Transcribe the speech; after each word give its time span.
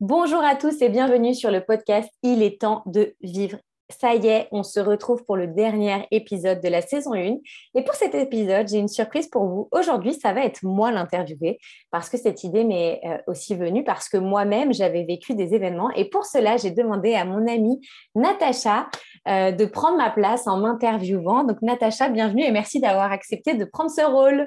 Bonjour 0.00 0.44
à 0.44 0.56
tous 0.56 0.82
et 0.82 0.90
bienvenue 0.90 1.34
sur 1.34 1.50
le 1.50 1.64
podcast 1.64 2.10
Il 2.22 2.42
est 2.42 2.60
temps 2.60 2.82
de 2.84 3.14
vivre. 3.22 3.56
Ça 3.88 4.14
y 4.14 4.26
est, 4.26 4.46
on 4.52 4.62
se 4.62 4.78
retrouve 4.78 5.24
pour 5.24 5.38
le 5.38 5.46
dernier 5.46 6.06
épisode 6.10 6.60
de 6.60 6.68
la 6.68 6.82
saison 6.82 7.14
1. 7.14 7.36
Et 7.74 7.82
pour 7.82 7.94
cet 7.94 8.14
épisode, 8.14 8.68
j'ai 8.68 8.76
une 8.76 8.88
surprise 8.88 9.26
pour 9.28 9.46
vous. 9.46 9.70
Aujourd'hui, 9.72 10.12
ça 10.12 10.34
va 10.34 10.44
être 10.44 10.62
moi 10.64 10.92
l'interviewer 10.92 11.58
parce 11.90 12.10
que 12.10 12.18
cette 12.18 12.44
idée 12.44 12.64
m'est 12.64 13.00
euh, 13.06 13.16
aussi 13.26 13.54
venue 13.54 13.84
parce 13.84 14.10
que 14.10 14.18
moi-même, 14.18 14.74
j'avais 14.74 15.04
vécu 15.04 15.34
des 15.34 15.54
événements. 15.54 15.90
Et 15.92 16.10
pour 16.10 16.26
cela, 16.26 16.58
j'ai 16.58 16.72
demandé 16.72 17.14
à 17.14 17.24
mon 17.24 17.48
amie 17.48 17.80
Natacha 18.14 18.90
euh, 19.28 19.50
de 19.50 19.64
prendre 19.64 19.96
ma 19.96 20.10
place 20.10 20.46
en 20.46 20.58
m'interviewant. 20.58 21.44
Donc, 21.44 21.62
Natacha, 21.62 22.10
bienvenue 22.10 22.42
et 22.42 22.50
merci 22.50 22.80
d'avoir 22.80 23.12
accepté 23.12 23.54
de 23.54 23.64
prendre 23.64 23.90
ce 23.90 24.02
rôle. 24.02 24.46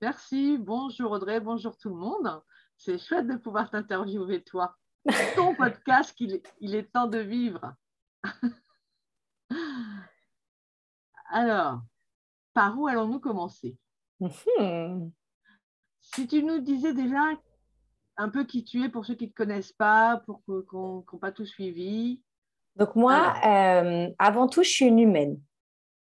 Merci. 0.00 0.56
Bonjour 0.58 1.12
Audrey, 1.12 1.38
bonjour 1.38 1.76
tout 1.76 1.90
le 1.90 1.96
monde. 1.96 2.40
C'est 2.78 2.98
chouette 2.98 3.26
de 3.26 3.36
pouvoir 3.36 3.70
t'interviewer, 3.70 4.42
toi. 4.42 4.76
Ton 5.36 5.54
podcast, 5.54 6.14
il, 6.20 6.40
il 6.60 6.74
est 6.74 6.90
temps 6.92 7.08
de 7.08 7.18
vivre. 7.18 7.74
Alors, 11.30 11.82
par 12.54 12.78
où 12.78 12.86
allons-nous 12.86 13.20
commencer? 13.20 13.76
Mhm. 14.20 15.12
Si 16.00 16.26
tu 16.26 16.42
nous 16.42 16.60
disais 16.60 16.94
déjà 16.94 17.22
un 18.16 18.28
peu 18.28 18.44
qui 18.44 18.64
tu 18.64 18.82
es 18.82 18.88
pour 18.88 19.04
ceux 19.04 19.14
qui 19.14 19.26
ne 19.26 19.30
te 19.30 19.34
connaissent 19.34 19.72
pas, 19.72 20.22
pour 20.26 20.42
qu'on 20.44 21.04
n'ait 21.12 21.18
pas 21.20 21.32
tout 21.32 21.46
suivi. 21.46 22.22
Donc 22.76 22.94
moi, 22.94 23.34
euh, 23.44 24.08
avant 24.18 24.48
tout, 24.48 24.62
je 24.62 24.70
suis 24.70 24.86
une 24.86 25.00
humaine. 25.00 25.40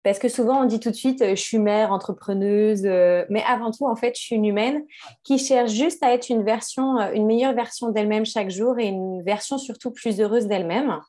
Parce 0.07 0.21
que 0.21 0.29
souvent, 0.29 0.63
on 0.63 0.67
dit 0.67 0.79
tout 0.79 0.93
de 0.93 0.95
suite, 0.95 1.21
euh, 1.21 1.31
je 1.31 1.43
suis 1.43 1.59
mère, 1.59 1.91
entrepreneuse, 1.91 2.83
euh, 2.85 3.25
mais 3.29 3.43
avant 3.43 3.73
tout, 3.73 3.89
en 3.89 3.97
fait, 3.97 4.15
je 4.15 4.23
suis 4.23 4.37
une 4.37 4.45
humaine 4.45 4.85
qui 5.25 5.37
cherche 5.37 5.73
juste 5.73 6.01
à 6.05 6.15
être 6.15 6.29
une 6.29 6.45
version, 6.45 7.01
euh, 7.01 7.11
une 7.13 7.27
meilleure 7.27 7.55
version 7.55 7.91
d'elle-même 7.91 8.25
chaque 8.25 8.49
jour 8.49 8.79
et 8.79 8.87
une 8.87 9.25
version 9.25 9.59
surtout 9.59 9.91
plus 9.91 10.21
heureuse 10.21 10.47
d'elle-même. 10.47 11.01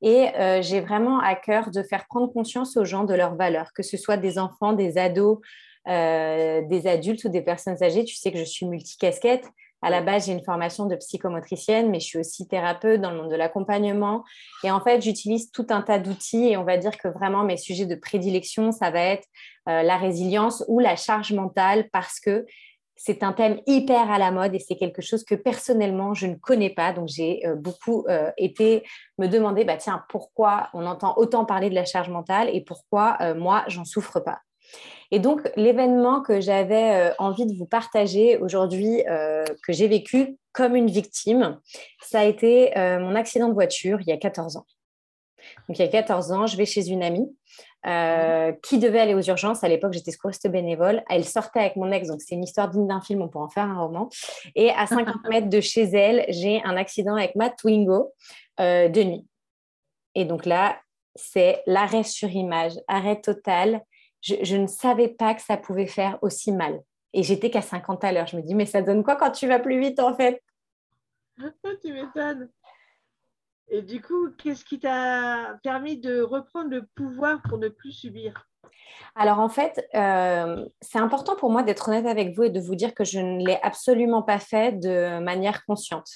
Et 0.00 0.28
j'ai 0.60 0.80
vraiment 0.80 1.18
à 1.20 1.34
cœur 1.34 1.70
de 1.70 1.82
faire 1.82 2.06
prendre 2.06 2.30
conscience 2.30 2.76
aux 2.76 2.84
gens 2.84 3.04
de 3.04 3.14
leurs 3.14 3.34
valeurs, 3.34 3.72
que 3.74 3.82
ce 3.82 3.96
soit 3.96 4.18
des 4.18 4.38
enfants, 4.38 4.74
des 4.74 4.98
ados, 4.98 5.38
des 5.86 6.82
adultes 6.84 7.24
ou 7.24 7.30
des 7.30 7.40
personnes 7.40 7.82
âgées. 7.82 8.04
Tu 8.04 8.14
sais 8.14 8.30
que 8.30 8.38
je 8.38 8.44
suis 8.44 8.66
multicasquette. 8.66 9.46
À 9.86 9.90
la 9.90 10.02
base, 10.02 10.26
j'ai 10.26 10.32
une 10.32 10.42
formation 10.42 10.86
de 10.86 10.96
psychomotricienne, 10.96 11.90
mais 11.90 12.00
je 12.00 12.06
suis 12.06 12.18
aussi 12.18 12.48
thérapeute 12.48 13.00
dans 13.00 13.12
le 13.12 13.18
monde 13.18 13.30
de 13.30 13.36
l'accompagnement. 13.36 14.24
Et 14.64 14.72
en 14.72 14.80
fait, 14.80 15.00
j'utilise 15.00 15.52
tout 15.52 15.68
un 15.70 15.80
tas 15.80 16.00
d'outils 16.00 16.48
et 16.48 16.56
on 16.56 16.64
va 16.64 16.76
dire 16.76 16.98
que 16.98 17.06
vraiment 17.06 17.44
mes 17.44 17.56
sujets 17.56 17.86
de 17.86 17.94
prédilection, 17.94 18.72
ça 18.72 18.90
va 18.90 18.98
être 18.98 19.28
euh, 19.68 19.84
la 19.84 19.96
résilience 19.96 20.64
ou 20.66 20.80
la 20.80 20.96
charge 20.96 21.32
mentale 21.32 21.88
parce 21.92 22.18
que 22.18 22.46
c'est 22.96 23.22
un 23.22 23.32
thème 23.32 23.60
hyper 23.68 24.10
à 24.10 24.18
la 24.18 24.32
mode 24.32 24.56
et 24.56 24.58
c'est 24.58 24.74
quelque 24.74 25.02
chose 25.02 25.22
que 25.22 25.36
personnellement, 25.36 26.14
je 26.14 26.26
ne 26.26 26.34
connais 26.34 26.70
pas. 26.70 26.92
Donc, 26.92 27.06
j'ai 27.06 27.46
euh, 27.46 27.54
beaucoup 27.54 28.06
euh, 28.08 28.32
été 28.36 28.82
me 29.18 29.28
demander, 29.28 29.62
bah, 29.62 29.76
tiens, 29.76 30.02
pourquoi 30.08 30.68
on 30.74 30.84
entend 30.84 31.14
autant 31.16 31.44
parler 31.44 31.70
de 31.70 31.76
la 31.76 31.84
charge 31.84 32.08
mentale 32.08 32.50
et 32.52 32.60
pourquoi 32.60 33.18
moi, 33.36 33.62
j'en 33.68 33.84
souffre 33.84 34.18
pas? 34.18 34.40
Et 35.10 35.18
donc, 35.18 35.48
l'événement 35.56 36.20
que 36.20 36.40
j'avais 36.40 37.10
euh, 37.10 37.14
envie 37.18 37.46
de 37.46 37.54
vous 37.54 37.66
partager 37.66 38.38
aujourd'hui, 38.38 39.06
euh, 39.08 39.44
que 39.64 39.72
j'ai 39.72 39.88
vécu 39.88 40.36
comme 40.52 40.74
une 40.74 40.90
victime, 40.90 41.60
ça 42.02 42.20
a 42.20 42.24
été 42.24 42.76
euh, 42.76 42.98
mon 42.98 43.14
accident 43.14 43.48
de 43.48 43.54
voiture 43.54 44.00
il 44.00 44.08
y 44.08 44.12
a 44.12 44.16
14 44.16 44.56
ans. 44.56 44.66
Donc, 45.68 45.78
il 45.78 45.82
y 45.84 45.84
a 45.84 45.88
14 45.88 46.32
ans, 46.32 46.46
je 46.46 46.56
vais 46.56 46.66
chez 46.66 46.88
une 46.88 47.02
amie 47.02 47.28
qui 48.64 48.78
devait 48.78 48.98
aller 48.98 49.14
aux 49.14 49.22
urgences. 49.22 49.62
À 49.62 49.68
l'époque, 49.68 49.92
j'étais 49.92 50.10
secouriste 50.10 50.48
bénévole. 50.48 51.04
Elle 51.08 51.24
sortait 51.24 51.60
avec 51.60 51.76
mon 51.76 51.92
ex, 51.92 52.08
donc 52.08 52.20
c'est 52.20 52.34
une 52.34 52.42
histoire 52.42 52.68
digne 52.68 52.88
d'un 52.88 53.00
film, 53.00 53.22
on 53.22 53.28
peut 53.28 53.38
en 53.38 53.48
faire 53.48 53.62
un 53.62 53.80
roman. 53.80 54.08
Et 54.56 54.70
à 54.70 54.88
50 54.88 55.14
mètres 55.30 55.48
de 55.48 55.60
chez 55.60 55.82
elle, 55.82 56.24
j'ai 56.28 56.60
un 56.64 56.76
accident 56.76 57.14
avec 57.14 57.36
ma 57.36 57.48
Twingo 57.48 58.12
de 58.58 59.02
nuit. 59.04 59.24
Et 60.16 60.24
donc 60.24 60.46
là, 60.46 60.80
c'est 61.14 61.62
l'arrêt 61.66 62.02
sur 62.02 62.28
image, 62.28 62.72
arrêt 62.88 63.20
total 63.20 63.82
je, 64.26 64.56
ne 64.56 64.66
savais 64.66 65.08
pas 65.08 65.34
que 65.34 65.42
ça 65.42 65.56
pouvait 65.56 65.86
faire 65.86 66.18
aussi 66.22 66.52
mal. 66.52 66.80
Et 67.12 67.22
j'étais 67.22 67.50
qu'à 67.50 67.62
50 67.62 68.02
à 68.04 68.12
l'heure. 68.12 68.26
Je 68.26 68.36
me 68.36 68.42
dis, 68.42 68.54
mais 68.54 68.66
ça 68.66 68.82
donne 68.82 69.04
quoi 69.04 69.16
quand 69.16 69.30
tu 69.30 69.46
vas 69.46 69.58
plus 69.58 69.80
vite 69.80 70.00
en 70.00 70.14
fait? 70.14 70.42
Tu 71.82 71.92
m'étonnes. 71.92 72.48
Et 73.68 73.82
du 73.82 74.00
coup, 74.00 74.30
qu'est-ce 74.38 74.64
qui 74.64 74.78
t'a 74.78 75.58
permis 75.62 75.98
de 75.98 76.20
reprendre 76.20 76.70
le 76.70 76.86
pouvoir 76.94 77.42
pour 77.48 77.58
ne 77.58 77.68
plus 77.68 77.92
subir? 77.92 78.46
Alors 79.14 79.40
en 79.40 79.48
fait, 79.48 79.86
euh, 79.94 80.64
c'est 80.80 80.98
important 80.98 81.36
pour 81.36 81.50
moi 81.50 81.62
d'être 81.62 81.88
honnête 81.88 82.06
avec 82.06 82.34
vous 82.34 82.44
et 82.44 82.50
de 82.50 82.60
vous 82.60 82.74
dire 82.74 82.94
que 82.94 83.04
je 83.04 83.18
ne 83.18 83.44
l'ai 83.44 83.58
absolument 83.62 84.22
pas 84.22 84.38
fait 84.38 84.72
de 84.72 85.18
manière 85.18 85.64
consciente. 85.64 86.08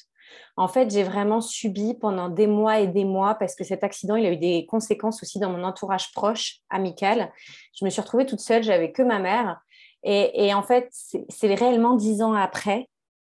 En 0.56 0.68
fait, 0.68 0.90
j'ai 0.90 1.02
vraiment 1.02 1.40
subi 1.40 1.94
pendant 1.94 2.28
des 2.28 2.46
mois 2.46 2.80
et 2.80 2.86
des 2.86 3.04
mois 3.04 3.34
parce 3.34 3.54
que 3.54 3.64
cet 3.64 3.84
accident, 3.84 4.16
il 4.16 4.26
a 4.26 4.32
eu 4.32 4.36
des 4.36 4.66
conséquences 4.66 5.22
aussi 5.22 5.38
dans 5.38 5.50
mon 5.50 5.64
entourage 5.64 6.12
proche, 6.12 6.58
amical. 6.68 7.32
Je 7.78 7.84
me 7.84 7.90
suis 7.90 8.00
retrouvée 8.00 8.26
toute 8.26 8.40
seule, 8.40 8.62
j'avais 8.62 8.92
que 8.92 9.02
ma 9.02 9.18
mère. 9.18 9.60
Et, 10.02 10.54
en 10.54 10.62
fait, 10.62 10.88
c'est 10.92 11.54
réellement 11.54 11.94
dix 11.94 12.22
ans 12.22 12.32
après 12.32 12.88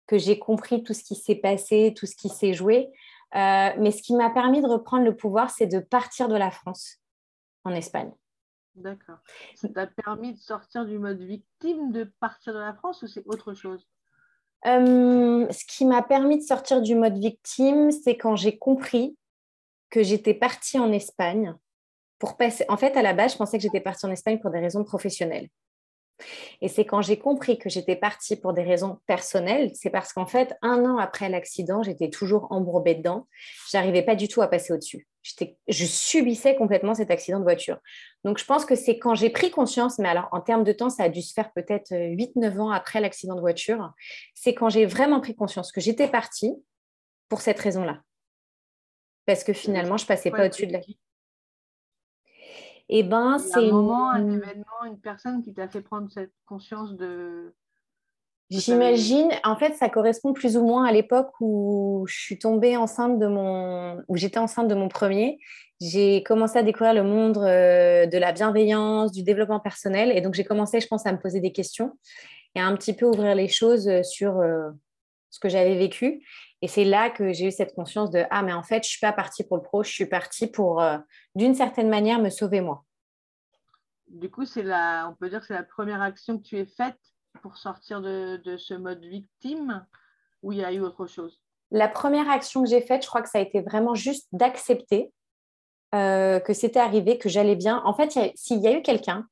que 0.07 0.17
j'ai 0.17 0.37
compris 0.37 0.83
tout 0.83 0.93
ce 0.93 1.03
qui 1.03 1.15
s'est 1.15 1.35
passé, 1.35 1.93
tout 1.95 2.05
ce 2.05 2.15
qui 2.15 2.29
s'est 2.29 2.53
joué. 2.53 2.91
Euh, 3.33 3.69
mais 3.79 3.91
ce 3.91 4.03
qui 4.03 4.13
m'a 4.13 4.29
permis 4.29 4.61
de 4.61 4.67
reprendre 4.67 5.05
le 5.05 5.15
pouvoir, 5.15 5.49
c'est 5.49 5.67
de 5.67 5.79
partir 5.79 6.27
de 6.27 6.35
la 6.35 6.51
France 6.51 6.97
en 7.63 7.71
Espagne. 7.71 8.11
D'accord. 8.75 9.19
Ça 9.55 9.69
t'a 9.69 9.87
permis 9.87 10.33
de 10.33 10.39
sortir 10.39 10.85
du 10.85 10.97
mode 10.97 11.21
victime, 11.21 11.91
de 11.91 12.05
partir 12.19 12.53
de 12.53 12.59
la 12.59 12.73
France 12.73 13.01
ou 13.01 13.07
c'est 13.07 13.25
autre 13.25 13.53
chose? 13.53 13.87
Euh, 14.65 15.47
ce 15.49 15.65
qui 15.65 15.85
m'a 15.85 16.03
permis 16.03 16.37
de 16.37 16.43
sortir 16.43 16.81
du 16.81 16.95
mode 16.95 17.17
victime, 17.17 17.91
c'est 17.91 18.17
quand 18.17 18.35
j'ai 18.35 18.57
compris 18.57 19.17
que 19.89 20.03
j'étais 20.03 20.33
partie 20.33 20.79
en 20.79 20.91
Espagne 20.91 21.55
pour 22.19 22.37
passer. 22.37 22.65
En 22.69 22.77
fait, 22.77 22.95
à 22.95 23.01
la 23.01 23.13
base, 23.13 23.33
je 23.33 23.37
pensais 23.37 23.57
que 23.57 23.63
j'étais 23.63 23.81
partie 23.81 24.05
en 24.05 24.11
Espagne 24.11 24.39
pour 24.39 24.51
des 24.51 24.59
raisons 24.59 24.83
professionnelles. 24.83 25.49
Et 26.61 26.67
c'est 26.67 26.85
quand 26.85 27.01
j'ai 27.01 27.17
compris 27.17 27.57
que 27.57 27.69
j'étais 27.69 27.95
partie 27.95 28.35
pour 28.35 28.53
des 28.53 28.63
raisons 28.63 28.99
personnelles, 29.07 29.71
c'est 29.73 29.89
parce 29.89 30.13
qu'en 30.13 30.25
fait, 30.25 30.55
un 30.61 30.85
an 30.85 30.97
après 30.97 31.29
l'accident, 31.29 31.83
j'étais 31.83 32.09
toujours 32.09 32.47
embourbée 32.51 32.95
dedans. 32.95 33.27
J'arrivais 33.71 34.03
pas 34.03 34.15
du 34.15 34.27
tout 34.27 34.41
à 34.41 34.47
passer 34.47 34.73
au-dessus. 34.73 35.07
Je 35.67 35.85
subissais 35.85 36.55
complètement 36.55 36.95
cet 36.95 37.11
accident 37.11 37.39
de 37.39 37.43
voiture. 37.43 37.77
Donc, 38.23 38.39
je 38.39 38.45
pense 38.45 38.65
que 38.65 38.75
c'est 38.75 38.97
quand 38.97 39.13
j'ai 39.13 39.29
pris 39.29 39.51
conscience, 39.51 39.99
mais 39.99 40.09
alors 40.09 40.27
en 40.31 40.41
termes 40.41 40.63
de 40.63 40.71
temps, 40.71 40.89
ça 40.89 41.03
a 41.03 41.09
dû 41.09 41.21
se 41.21 41.33
faire 41.33 41.51
peut-être 41.53 41.91
8-9 41.91 42.59
ans 42.59 42.71
après 42.71 43.01
l'accident 43.01 43.35
de 43.35 43.41
voiture. 43.41 43.91
C'est 44.33 44.55
quand 44.55 44.69
j'ai 44.69 44.85
vraiment 44.85 45.21
pris 45.21 45.35
conscience 45.35 45.71
que 45.71 45.81
j'étais 45.81 46.07
partie 46.07 46.53
pour 47.29 47.41
cette 47.41 47.59
raison-là. 47.59 48.01
Parce 49.25 49.43
que 49.43 49.53
finalement, 49.53 49.97
je 49.97 50.05
passais 50.05 50.31
pas 50.31 50.45
au-dessus 50.45 50.67
de 50.67 50.73
la 50.73 50.79
vie. 50.79 50.97
Eh 52.93 53.03
ben, 53.03 53.39
c'est 53.39 53.69
un 53.69 53.71
moment, 53.71 54.11
un 54.11 54.29
événement, 54.29 54.83
une 54.85 54.99
personne 54.99 55.41
qui 55.41 55.53
t'a 55.53 55.69
fait 55.69 55.79
prendre 55.79 56.11
cette 56.11 56.33
conscience 56.45 56.95
de. 56.97 57.55
J'imagine, 58.49 59.29
en 59.45 59.55
fait, 59.55 59.75
ça 59.75 59.87
correspond 59.87 60.33
plus 60.33 60.57
ou 60.57 60.65
moins 60.65 60.83
à 60.83 60.91
l'époque 60.91 61.31
où 61.39 62.03
je 62.09 62.19
suis 62.19 62.37
tombée 62.37 62.75
enceinte 62.75 63.17
de 63.17 63.27
mon, 63.27 64.03
où 64.09 64.17
j'étais 64.17 64.39
enceinte 64.39 64.67
de 64.67 64.75
mon 64.75 64.89
premier. 64.89 65.39
J'ai 65.79 66.21
commencé 66.23 66.59
à 66.59 66.63
découvrir 66.63 66.93
le 66.93 67.03
monde 67.03 67.37
euh, 67.37 68.07
de 68.07 68.17
la 68.17 68.33
bienveillance, 68.33 69.13
du 69.13 69.23
développement 69.23 69.61
personnel, 69.61 70.11
et 70.11 70.19
donc 70.19 70.33
j'ai 70.33 70.43
commencé, 70.43 70.81
je 70.81 70.87
pense, 70.87 71.05
à 71.05 71.13
me 71.13 71.17
poser 71.17 71.39
des 71.39 71.53
questions 71.53 71.97
et 72.55 72.59
à 72.59 72.65
un 72.65 72.75
petit 72.75 72.93
peu 72.93 73.05
ouvrir 73.05 73.35
les 73.35 73.47
choses 73.47 73.89
sur 74.03 74.37
euh, 74.39 74.69
ce 75.29 75.39
que 75.39 75.47
j'avais 75.47 75.77
vécu. 75.77 76.21
Et 76.61 76.67
c'est 76.67 76.83
là 76.83 77.09
que 77.09 77.33
j'ai 77.33 77.47
eu 77.47 77.51
cette 77.51 77.73
conscience 77.73 78.11
de 78.11 78.23
ah 78.29 78.43
mais 78.43 78.53
en 78.53 78.63
fait 78.63 78.83
je 78.83 78.89
suis 78.89 78.99
pas 78.99 79.13
partie 79.13 79.43
pour 79.43 79.57
le 79.57 79.63
pro, 79.63 79.83
je 79.83 79.91
suis 79.91 80.05
partie 80.05 80.47
pour 80.47 80.81
euh, 80.81 80.97
d'une 81.35 81.55
certaine 81.55 81.89
manière 81.89 82.19
me 82.19 82.29
sauver 82.29 82.61
moi. 82.61 82.83
Du 84.07 84.29
coup 84.29 84.45
c'est 84.45 84.63
la, 84.63 85.07
on 85.09 85.15
peut 85.15 85.29
dire 85.29 85.39
que 85.39 85.47
c'est 85.47 85.53
la 85.53 85.63
première 85.63 86.01
action 86.01 86.37
que 86.37 86.43
tu 86.43 86.57
as 86.57 86.65
faite 86.65 86.99
pour 87.41 87.57
sortir 87.57 88.01
de, 88.01 88.57
ce 88.57 88.73
mode 88.73 89.03
victime 89.03 89.85
ou 90.43 90.51
il 90.51 90.59
y 90.59 90.63
a 90.63 90.71
eu 90.71 90.81
autre 90.81 91.07
chose? 91.07 91.41
La 91.71 91.87
première 91.87 92.29
action 92.29 92.63
que 92.63 92.69
j'ai 92.69 92.81
faite, 92.81 93.03
je 93.03 93.07
crois 93.07 93.21
que 93.21 93.29
ça 93.29 93.37
a 93.37 93.41
été 93.41 93.61
vraiment 93.61 93.95
juste 93.95 94.27
d'accepter 94.33 95.13
euh, 95.95 96.39
que 96.39 96.53
c'était 96.53 96.79
arrivé, 96.79 97.17
que 97.17 97.29
j'allais 97.29 97.55
bien. 97.55 97.81
En 97.85 97.93
fait, 97.93 98.11
s'il 98.35 98.59
y 98.59 98.67
a 98.67 98.77
eu 98.77 98.81
quelqu'un, 98.81 99.25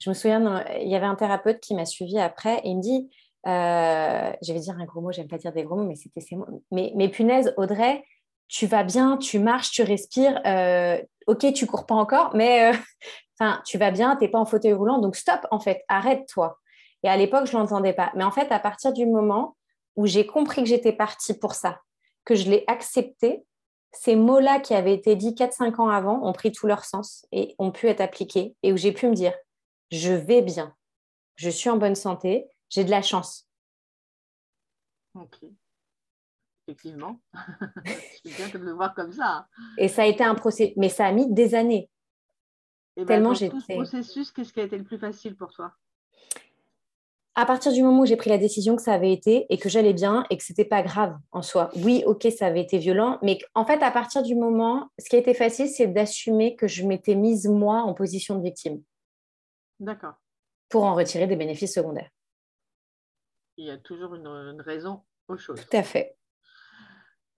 je 0.00 0.10
me 0.10 0.14
souviens, 0.14 0.64
il 0.80 0.88
y 0.88 0.96
avait 0.96 1.06
un 1.06 1.14
thérapeute 1.14 1.60
qui 1.60 1.74
m'a 1.74 1.86
suivi 1.86 2.18
après 2.18 2.58
et 2.58 2.70
il 2.70 2.78
me 2.78 2.82
dit 2.82 3.08
euh, 3.46 4.32
je 4.42 4.52
vais 4.52 4.60
dire 4.60 4.76
un 4.78 4.84
gros 4.84 5.00
mot, 5.00 5.12
j'aime 5.12 5.28
pas 5.28 5.38
dire 5.38 5.52
des 5.52 5.64
gros 5.64 5.76
mots, 5.76 5.84
mais 5.84 5.96
c'était 5.96 6.20
ces 6.20 6.36
mots. 6.36 6.46
Mais, 6.70 7.08
punaise, 7.08 7.52
Audrey, 7.56 8.04
tu 8.48 8.66
vas 8.66 8.84
bien, 8.84 9.16
tu 9.16 9.38
marches, 9.38 9.70
tu 9.70 9.82
respires. 9.82 10.40
Euh, 10.46 11.00
ok, 11.26 11.52
tu 11.52 11.66
cours 11.66 11.86
pas 11.86 11.94
encore, 11.94 12.34
mais 12.34 12.72
euh, 12.72 13.46
tu 13.66 13.78
vas 13.78 13.90
bien, 13.90 14.16
tu 14.16 14.24
n'es 14.24 14.30
pas 14.30 14.38
en 14.38 14.46
fauteuil 14.46 14.72
roulant, 14.72 14.98
donc 14.98 15.16
stop, 15.16 15.40
en 15.50 15.60
fait, 15.60 15.82
arrête-toi. 15.88 16.58
Et 17.02 17.08
à 17.08 17.16
l'époque, 17.16 17.46
je 17.46 17.56
l'entendais 17.56 17.92
pas. 17.92 18.12
Mais 18.14 18.24
en 18.24 18.30
fait, 18.30 18.50
à 18.50 18.58
partir 18.58 18.92
du 18.92 19.06
moment 19.06 19.56
où 19.96 20.06
j'ai 20.06 20.26
compris 20.26 20.62
que 20.62 20.68
j'étais 20.68 20.92
partie 20.92 21.38
pour 21.38 21.54
ça, 21.54 21.80
que 22.24 22.34
je 22.34 22.50
l'ai 22.50 22.64
accepté, 22.66 23.44
ces 23.92 24.16
mots-là 24.16 24.58
qui 24.58 24.74
avaient 24.74 24.94
été 24.94 25.14
dits 25.14 25.34
4-5 25.34 25.80
ans 25.80 25.88
avant 25.88 26.26
ont 26.26 26.32
pris 26.32 26.50
tout 26.50 26.66
leur 26.66 26.84
sens 26.84 27.26
et 27.30 27.54
ont 27.58 27.70
pu 27.70 27.88
être 27.88 28.00
appliqués 28.00 28.56
et 28.62 28.72
où 28.72 28.76
j'ai 28.76 28.92
pu 28.92 29.06
me 29.06 29.14
dire, 29.14 29.34
je 29.92 30.12
vais 30.12 30.42
bien, 30.42 30.74
je 31.36 31.50
suis 31.50 31.70
en 31.70 31.76
bonne 31.76 31.94
santé, 31.94 32.48
j'ai 32.74 32.84
de 32.84 32.90
la 32.90 33.02
chance. 33.02 33.48
Ok. 35.14 35.38
effectivement. 36.66 37.20
C'est 38.24 38.36
bien 38.36 38.48
de 38.48 38.58
le 38.58 38.72
voir 38.72 38.94
comme 38.94 39.12
ça. 39.12 39.46
Et 39.78 39.86
ça 39.86 40.02
a 40.02 40.06
été 40.06 40.24
un 40.24 40.34
processus, 40.34 40.74
mais 40.76 40.88
ça 40.88 41.06
a 41.06 41.12
mis 41.12 41.32
des 41.32 41.54
années. 41.54 41.88
Et 42.96 43.02
ben, 43.02 43.06
Tellement 43.06 43.34
j'ai. 43.34 43.48
Tout 43.48 43.60
ce 43.60 43.72
processus, 43.72 44.32
qu'est-ce 44.32 44.52
qui 44.52 44.60
a 44.60 44.64
été 44.64 44.76
le 44.76 44.84
plus 44.84 44.98
facile 44.98 45.36
pour 45.36 45.52
toi? 45.52 45.72
À 47.36 47.46
partir 47.46 47.72
du 47.72 47.82
moment 47.82 48.02
où 48.02 48.06
j'ai 48.06 48.16
pris 48.16 48.30
la 48.30 48.38
décision 48.38 48.76
que 48.76 48.82
ça 48.82 48.92
avait 48.92 49.12
été 49.12 49.46
et 49.50 49.58
que 49.58 49.68
j'allais 49.68 49.92
bien 49.92 50.24
et 50.30 50.36
que 50.36 50.44
c'était 50.44 50.64
pas 50.64 50.82
grave 50.82 51.16
en 51.32 51.42
soi. 51.42 51.70
Oui, 51.76 52.02
ok, 52.06 52.28
ça 52.36 52.46
avait 52.46 52.60
été 52.60 52.78
violent, 52.78 53.18
mais 53.22 53.38
en 53.54 53.64
fait, 53.64 53.82
à 53.82 53.90
partir 53.90 54.22
du 54.22 54.36
moment, 54.36 54.88
ce 55.00 55.08
qui 55.08 55.16
a 55.16 55.18
été 55.18 55.34
facile, 55.34 55.68
c'est 55.68 55.88
d'assumer 55.88 56.54
que 56.54 56.68
je 56.68 56.84
m'étais 56.84 57.16
mise 57.16 57.48
moi 57.48 57.82
en 57.82 57.92
position 57.92 58.36
de 58.36 58.42
victime. 58.42 58.82
D'accord. 59.80 60.14
Pour 60.68 60.84
en 60.84 60.94
retirer 60.94 61.26
des 61.26 61.34
bénéfices 61.34 61.74
secondaires. 61.74 62.10
Il 63.56 63.66
y 63.66 63.70
a 63.70 63.78
toujours 63.78 64.14
une, 64.14 64.60
raison 64.60 65.02
aux 65.28 65.36
choses. 65.36 65.64
Tout 65.64 65.76
à 65.76 65.82
fait. 65.82 66.16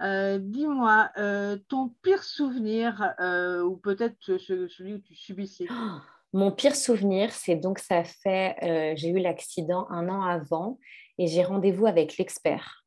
Euh, 0.03 0.39
dis-moi, 0.39 1.11
euh, 1.17 1.57
ton 1.69 1.95
pire 2.03 2.23
souvenir, 2.23 3.15
euh, 3.21 3.63
ou 3.63 3.77
peut-être 3.77 4.17
celui 4.39 4.95
où 4.95 4.99
tu 4.99 5.15
subissais 5.15 5.67
Mon 6.33 6.53
pire 6.53 6.77
souvenir, 6.77 7.33
c'est 7.33 7.57
donc 7.57 7.79
ça 7.79 8.05
fait, 8.05 8.95
j'ai 8.97 9.09
eu 9.09 9.21
l'accident 9.21 9.87
un 9.89 10.09
an 10.11 10.23
avant 10.23 10.79
et 11.19 11.29
j'ai 11.29 11.43
rendez-vous 11.43 11.87
avec 11.87 12.19
l'expert. 12.19 12.85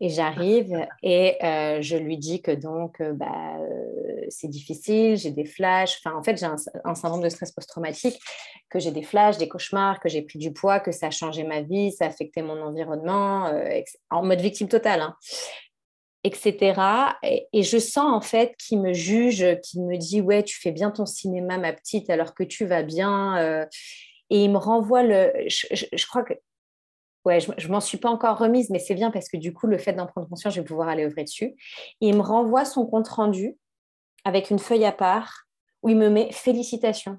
Et 0.00 0.10
j'arrive 0.10 0.86
et 1.02 1.42
euh, 1.42 1.80
je 1.80 1.96
lui 1.96 2.18
dis 2.18 2.42
que 2.42 2.50
donc 2.50 3.00
euh, 3.00 3.12
bah, 3.14 3.56
c'est 4.28 4.48
difficile, 4.48 5.16
j'ai 5.16 5.30
des 5.30 5.46
flashs. 5.46 6.00
Enfin, 6.04 6.16
en 6.16 6.22
fait, 6.22 6.36
j'ai 6.36 6.46
un, 6.84 6.94
syndrome 6.94 7.22
de 7.22 7.28
stress 7.28 7.52
post-traumatique, 7.52 8.20
que 8.68 8.78
j'ai 8.78 8.90
des 8.90 9.02
flashs, 9.02 9.38
des 9.38 9.48
cauchemars, 9.48 10.00
que 10.00 10.08
j'ai 10.08 10.22
pris 10.22 10.38
du 10.38 10.52
poids, 10.52 10.80
que 10.80 10.92
ça 10.92 11.06
a 11.06 11.10
changé 11.10 11.44
ma 11.44 11.62
vie, 11.62 11.92
ça 11.92 12.04
a 12.04 12.08
affecté 12.08 12.42
mon 12.42 12.60
environnement, 12.60 13.50
en 14.10 14.22
mode 14.22 14.40
victime 14.40 14.68
totale. 14.68 15.00
Hein 15.00 15.16
etc. 16.26 16.80
Et, 17.22 17.62
je 17.62 17.78
sens 17.78 18.12
en 18.12 18.20
fait 18.20 18.56
qu'il 18.56 18.80
me 18.80 18.92
juge, 18.92 19.46
qu'il 19.62 19.82
me 19.82 19.96
dit 19.96 20.20
ouais 20.20 20.42
tu 20.42 20.58
fais 20.60 20.72
bien 20.72 20.90
ton 20.90 21.06
cinéma 21.06 21.56
ma 21.58 21.72
petite 21.72 22.10
alors 22.10 22.34
que 22.34 22.42
tu 22.42 22.66
vas 22.66 22.82
bien. 22.82 23.38
Euh. 23.38 23.66
et 24.30 24.44
il 24.44 24.50
me 24.50 24.58
renvoie 24.58 25.02
le. 25.02 25.32
Je, 25.48 26.06
crois 26.06 26.24
que 26.24 26.34
ouais 27.26 27.40
je, 27.40 27.50
je 27.58 27.68
m'en 27.68 27.80
suis 27.80 27.98
pas 27.98 28.08
encore 28.08 28.38
remise, 28.38 28.70
mais 28.70 28.78
c'est 28.78 28.94
bien 28.94 29.10
parce 29.10 29.28
que 29.28 29.36
du 29.36 29.52
coup 29.52 29.66
le 29.66 29.76
fait 29.78 29.92
d'en 29.92 30.06
prendre 30.06 30.28
conscience, 30.28 30.54
je 30.54 30.60
vais 30.60 30.66
pouvoir 30.66 30.88
aller 30.88 31.04
œuvrer 31.04 31.24
dessus. 31.24 31.56
Et 32.00 32.08
il 32.08 32.16
me 32.16 32.22
renvoie 32.22 32.64
son 32.64 32.86
compte 32.86 33.08
rendu 33.08 33.56
avec 34.24 34.50
une 34.50 34.58
feuille 34.58 34.84
à 34.84 34.92
part 34.92 35.46
où 35.82 35.88
il 35.88 35.96
me 35.96 36.08
met 36.08 36.32
félicitations 36.32 37.18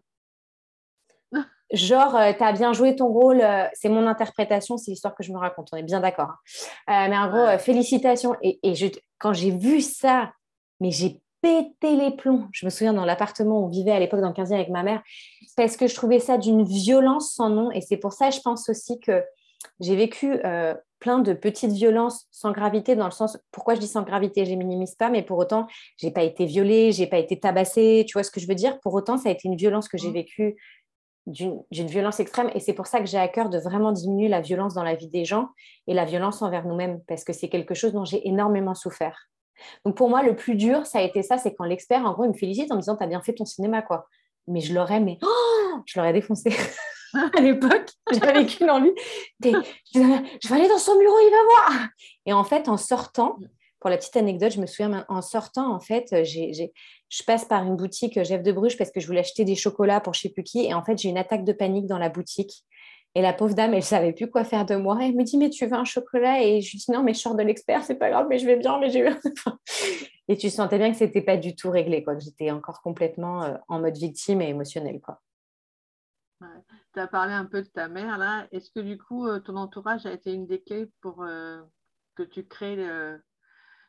genre, 1.71 2.15
euh, 2.15 2.33
tu 2.33 2.43
as 2.43 2.51
bien 2.53 2.73
joué 2.73 2.95
ton 2.95 3.07
rôle, 3.07 3.41
euh, 3.41 3.65
c'est 3.73 3.89
mon 3.89 4.07
interprétation, 4.07 4.77
c'est 4.77 4.91
l'histoire 4.91 5.15
que 5.15 5.23
je 5.23 5.31
me 5.31 5.37
raconte, 5.37 5.69
on 5.71 5.77
est 5.77 5.83
bien 5.83 5.99
d'accord. 5.99 6.31
Hein. 6.87 7.05
Euh, 7.05 7.09
mais 7.09 7.17
en 7.17 7.29
gros, 7.29 7.57
félicitations. 7.59 8.35
Et, 8.41 8.59
quand 9.19 9.33
j'ai 9.33 9.51
vu 9.51 9.81
ça, 9.81 10.31
mais 10.79 10.91
j'ai 10.91 11.21
pété 11.41 11.95
les 11.95 12.11
plombs. 12.11 12.47
Je 12.51 12.65
me 12.65 12.69
souviens 12.69 12.93
dans 12.93 13.05
l'appartement 13.05 13.61
où 13.61 13.65
on 13.65 13.69
vivait 13.69 13.91
à 13.91 13.99
l'époque 13.99 14.21
dans 14.21 14.29
le 14.29 14.33
15e 14.33 14.53
avec 14.53 14.69
ma 14.69 14.83
mère, 14.83 15.01
parce 15.55 15.77
que 15.77 15.87
je 15.87 15.95
trouvais 15.95 16.19
ça 16.19 16.37
d'une 16.37 16.63
violence 16.63 17.33
sans 17.33 17.49
nom. 17.49 17.71
Et 17.71 17.81
c'est 17.81 17.97
pour 17.97 18.13
ça, 18.13 18.29
je 18.29 18.39
pense 18.41 18.69
aussi 18.69 18.99
que 18.99 19.23
j'ai 19.79 19.95
vécu 19.95 20.39
plein 20.99 21.19
de 21.19 21.33
petites 21.33 21.71
violences 21.71 22.27
sans 22.31 22.51
gravité, 22.51 22.95
dans 22.95 23.05
le 23.05 23.11
sens, 23.11 23.37
pourquoi 23.51 23.75
je 23.75 23.79
dis 23.79 23.87
sans 23.87 24.03
gravité, 24.03 24.45
je 24.45 24.49
les 24.49 24.55
minimise 24.55 24.95
pas, 24.95 25.09
mais 25.09 25.21
pour 25.21 25.37
autant, 25.37 25.67
j'ai 25.97 26.11
pas 26.11 26.23
été 26.23 26.45
violée, 26.45 26.91
j'ai 26.91 27.07
pas 27.07 27.17
été 27.17 27.39
tabassée, 27.39 28.05
tu 28.07 28.13
vois 28.13 28.23
ce 28.23 28.31
que 28.31 28.39
je 28.39 28.47
veux 28.47 28.55
dire? 28.55 28.79
Pour 28.79 28.93
autant, 28.93 29.17
ça 29.17 29.29
a 29.29 29.31
été 29.31 29.47
une 29.47 29.55
violence 29.55 29.87
que 29.87 29.97
j'ai 29.97 30.09
mmh. 30.09 30.13
vécue 30.13 30.55
d'une 31.27 31.87
violence 31.87 32.19
extrême. 32.19 32.49
Et 32.55 32.59
c'est 32.59 32.73
pour 32.73 32.87
ça 32.87 32.99
que 32.99 33.05
j'ai 33.05 33.17
à 33.17 33.27
cœur 33.27 33.49
de 33.49 33.59
vraiment 33.59 33.91
diminuer 33.91 34.29
la 34.29 34.39
violence 34.39 34.73
dans 34.73 34.83
la 34.83 34.95
vie 34.95 35.09
des 35.09 35.25
gens 35.25 35.49
et 35.85 35.93
la 35.93 36.05
violence 36.05 36.41
envers 36.41 36.65
nous-mêmes, 36.65 37.01
parce 37.07 37.23
que 37.23 37.33
c'est 37.33 37.49
quelque 37.49 37.73
chose 37.73 37.93
dont 37.93 38.05
j'ai 38.05 38.27
énormément 38.27 38.73
souffert. 38.73 39.27
Donc 39.85 39.97
pour 39.97 40.09
moi, 40.09 40.23
le 40.23 40.35
plus 40.35 40.55
dur, 40.55 40.85
ça 40.85 40.99
a 40.99 41.01
été 41.01 41.23
ça, 41.23 41.37
c'est 41.37 41.53
quand 41.53 41.65
l'expert, 41.65 42.05
en 42.05 42.13
gros, 42.13 42.23
il 42.23 42.29
me 42.29 42.37
félicite 42.37 42.71
en 42.71 42.75
me 42.75 42.81
disant, 42.81 42.95
tu 42.95 43.03
as 43.03 43.07
bien 43.07 43.21
fait 43.21 43.33
ton 43.33 43.45
cinéma, 43.45 43.81
quoi. 43.81 44.07
Mais 44.47 44.61
je 44.61 44.73
l'aurais, 44.73 45.01
mais 45.01 45.17
oh, 45.21 45.79
je 45.85 45.99
l'aurais 45.99 46.13
défoncé. 46.13 46.51
à 47.37 47.41
l'époque, 47.41 47.89
j'avais 48.11 48.45
qu'une 48.47 48.69
envie. 48.69 48.93
Je 49.43 49.99
vais 49.99 50.55
aller 50.55 50.67
dans 50.67 50.77
son 50.77 50.97
bureau, 50.97 51.17
il 51.19 51.31
va 51.31 51.43
voir. 51.43 51.87
Et 52.25 52.33
en 52.33 52.43
fait, 52.43 52.67
en 52.69 52.77
sortant, 52.77 53.37
pour 53.79 53.89
la 53.89 53.97
petite 53.97 54.17
anecdote, 54.17 54.51
je 54.51 54.61
me 54.61 54.65
souviens, 54.65 55.05
en 55.07 55.21
sortant, 55.21 55.73
en 55.73 55.79
fait, 55.79 56.15
je 56.23 57.23
passe 57.25 57.45
par 57.45 57.63
une 57.63 57.75
boutique 57.75 58.21
Jeff 58.23 58.43
de 58.43 58.51
Bruges 58.51 58.77
parce 58.77 58.91
que 58.91 58.99
je 58.99 59.07
voulais 59.07 59.19
acheter 59.19 59.45
des 59.45 59.55
chocolats 59.55 59.99
pour 59.99 60.13
je 60.13 60.21
sais 60.21 60.29
plus 60.29 60.43
qui. 60.43 60.65
Et 60.65 60.73
en 60.73 60.83
fait, 60.83 60.97
j'ai 60.97 61.09
une 61.09 61.17
attaque 61.17 61.43
de 61.43 61.53
panique 61.53 61.85
dans 61.85 61.99
la 61.99 62.09
boutique. 62.09 62.65
Et 63.15 63.21
la 63.21 63.33
pauvre 63.33 63.55
dame, 63.55 63.71
elle 63.71 63.77
ne 63.77 63.83
savait 63.83 64.13
plus 64.13 64.29
quoi 64.29 64.43
faire 64.43 64.65
de 64.65 64.75
moi. 64.75 64.99
Elle 65.01 65.15
me 65.15 65.23
dit, 65.23 65.37
mais 65.37 65.49
tu 65.49 65.65
veux 65.65 65.73
un 65.73 65.85
chocolat? 65.85 66.43
Et 66.43 66.61
je 66.61 66.71
lui 66.71 66.77
dis, 66.77 66.91
non, 66.91 67.01
mais 67.01 67.13
je 67.13 67.19
sors 67.19 67.33
de 67.33 67.41
l'expert, 67.41 67.83
c'est 67.83 67.95
pas 67.95 68.11
grave, 68.11 68.27
mais 68.29 68.37
je 68.37 68.45
vais 68.45 68.57
bien, 68.57 68.79
mais 68.79 68.89
j'ai 68.89 68.99
eu 68.99 69.09
Et 70.27 70.37
tu 70.37 70.49
sentais 70.49 70.77
bien 70.77 70.91
que 70.91 70.97
c'était 70.97 71.21
pas 71.21 71.37
du 71.37 71.55
tout 71.55 71.71
réglé, 71.71 72.03
quoi, 72.03 72.15
que 72.15 72.21
j'étais 72.21 72.51
encore 72.51 72.81
complètement 72.81 73.43
euh, 73.43 73.55
en 73.69 73.79
mode 73.79 73.97
victime 73.97 74.41
et 74.41 74.49
émotionnelle. 74.49 74.99
Quoi. 74.99 75.19
Tu 76.93 76.99
as 76.99 77.07
parlé 77.07 77.33
un 77.33 77.45
peu 77.45 77.61
de 77.61 77.67
ta 77.67 77.87
mère, 77.87 78.17
là. 78.17 78.47
Est-ce 78.51 78.69
que 78.71 78.79
du 78.79 78.97
coup, 78.97 79.27
euh, 79.27 79.39
ton 79.39 79.55
entourage 79.55 80.05
a 80.05 80.11
été 80.11 80.33
une 80.33 80.45
des 80.45 80.61
clés 80.61 80.89
pour 81.01 81.23
euh, 81.23 81.61
que 82.15 82.23
tu 82.23 82.45
crées 82.45 82.77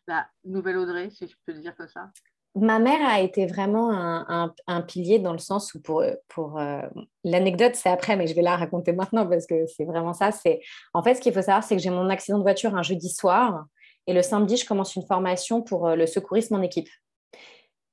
la 0.07 0.27
nouvelle 0.45 0.79
Audrey, 0.79 1.11
si 1.11 1.27
je 1.29 1.35
peux 1.45 1.53
le 1.53 1.61
dire 1.61 1.77
comme 1.77 1.89
ça? 1.89 2.11
Ma 2.55 2.79
mère 2.79 3.07
a 3.07 3.21
été 3.21 3.47
vraiment 3.47 3.91
un, 3.93 4.81
pilier 4.83 5.19
dans 5.19 5.33
le 5.33 5.39
sens 5.39 5.75
où 5.75 5.83
pour, 5.83 6.03
pour 6.29 6.59
euh, 6.59 6.81
l'anecdote 7.23 7.77
c'est 7.77 7.91
après 7.91 8.17
mais 8.17 8.27
je 8.27 8.35
vais 8.35 8.43
la 8.43 8.57
raconter 8.57 8.93
maintenant 8.93 9.27
parce 9.29 9.47
que 9.47 9.67
c'est 9.67 9.85
vraiment 9.85 10.15
ça. 10.15 10.33
C'est 10.33 10.61
en 10.93 11.03
fait 11.03 11.15
ce 11.15 11.21
qu'il 11.21 11.33
faut 11.33 11.43
savoir 11.43 11.63
c'est 11.63 11.77
que 11.77 11.83
j'ai 11.83 11.91
mon 11.91 12.09
accident 12.09 12.39
de 12.39 12.43
voiture 12.43 12.75
un 12.75 12.83
jeudi 12.83 13.11
soir 13.11 13.67
et 14.07 14.15
le 14.15 14.23
samedi 14.23 14.57
je 14.57 14.67
commence 14.67 14.97
une 14.97 15.07
formation 15.07 15.63
pour 15.63 15.91
le 15.91 16.07
secourisme 16.07 16.57
en 16.57 16.63
équipe. 16.63 16.89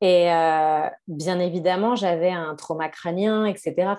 Et 0.01 0.25
bien 1.07 1.39
évidemment 1.39 1.95
j'avais 1.95 2.31
un 2.31 2.55
trauma 2.55 2.89
crânien 2.89 3.45
etc 3.45 3.95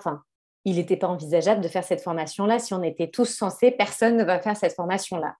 il 0.65 0.75
n'était 0.75 0.97
pas 0.97 1.07
envisageable 1.07 1.61
de 1.61 1.67
faire 1.67 1.83
cette 1.83 2.01
formation-là. 2.01 2.59
Si 2.59 2.73
on 2.73 2.83
était 2.83 3.09
tous 3.09 3.25
censés, 3.25 3.71
personne 3.71 4.17
ne 4.17 4.23
va 4.23 4.39
faire 4.39 4.57
cette 4.57 4.73
formation-là. 4.73 5.35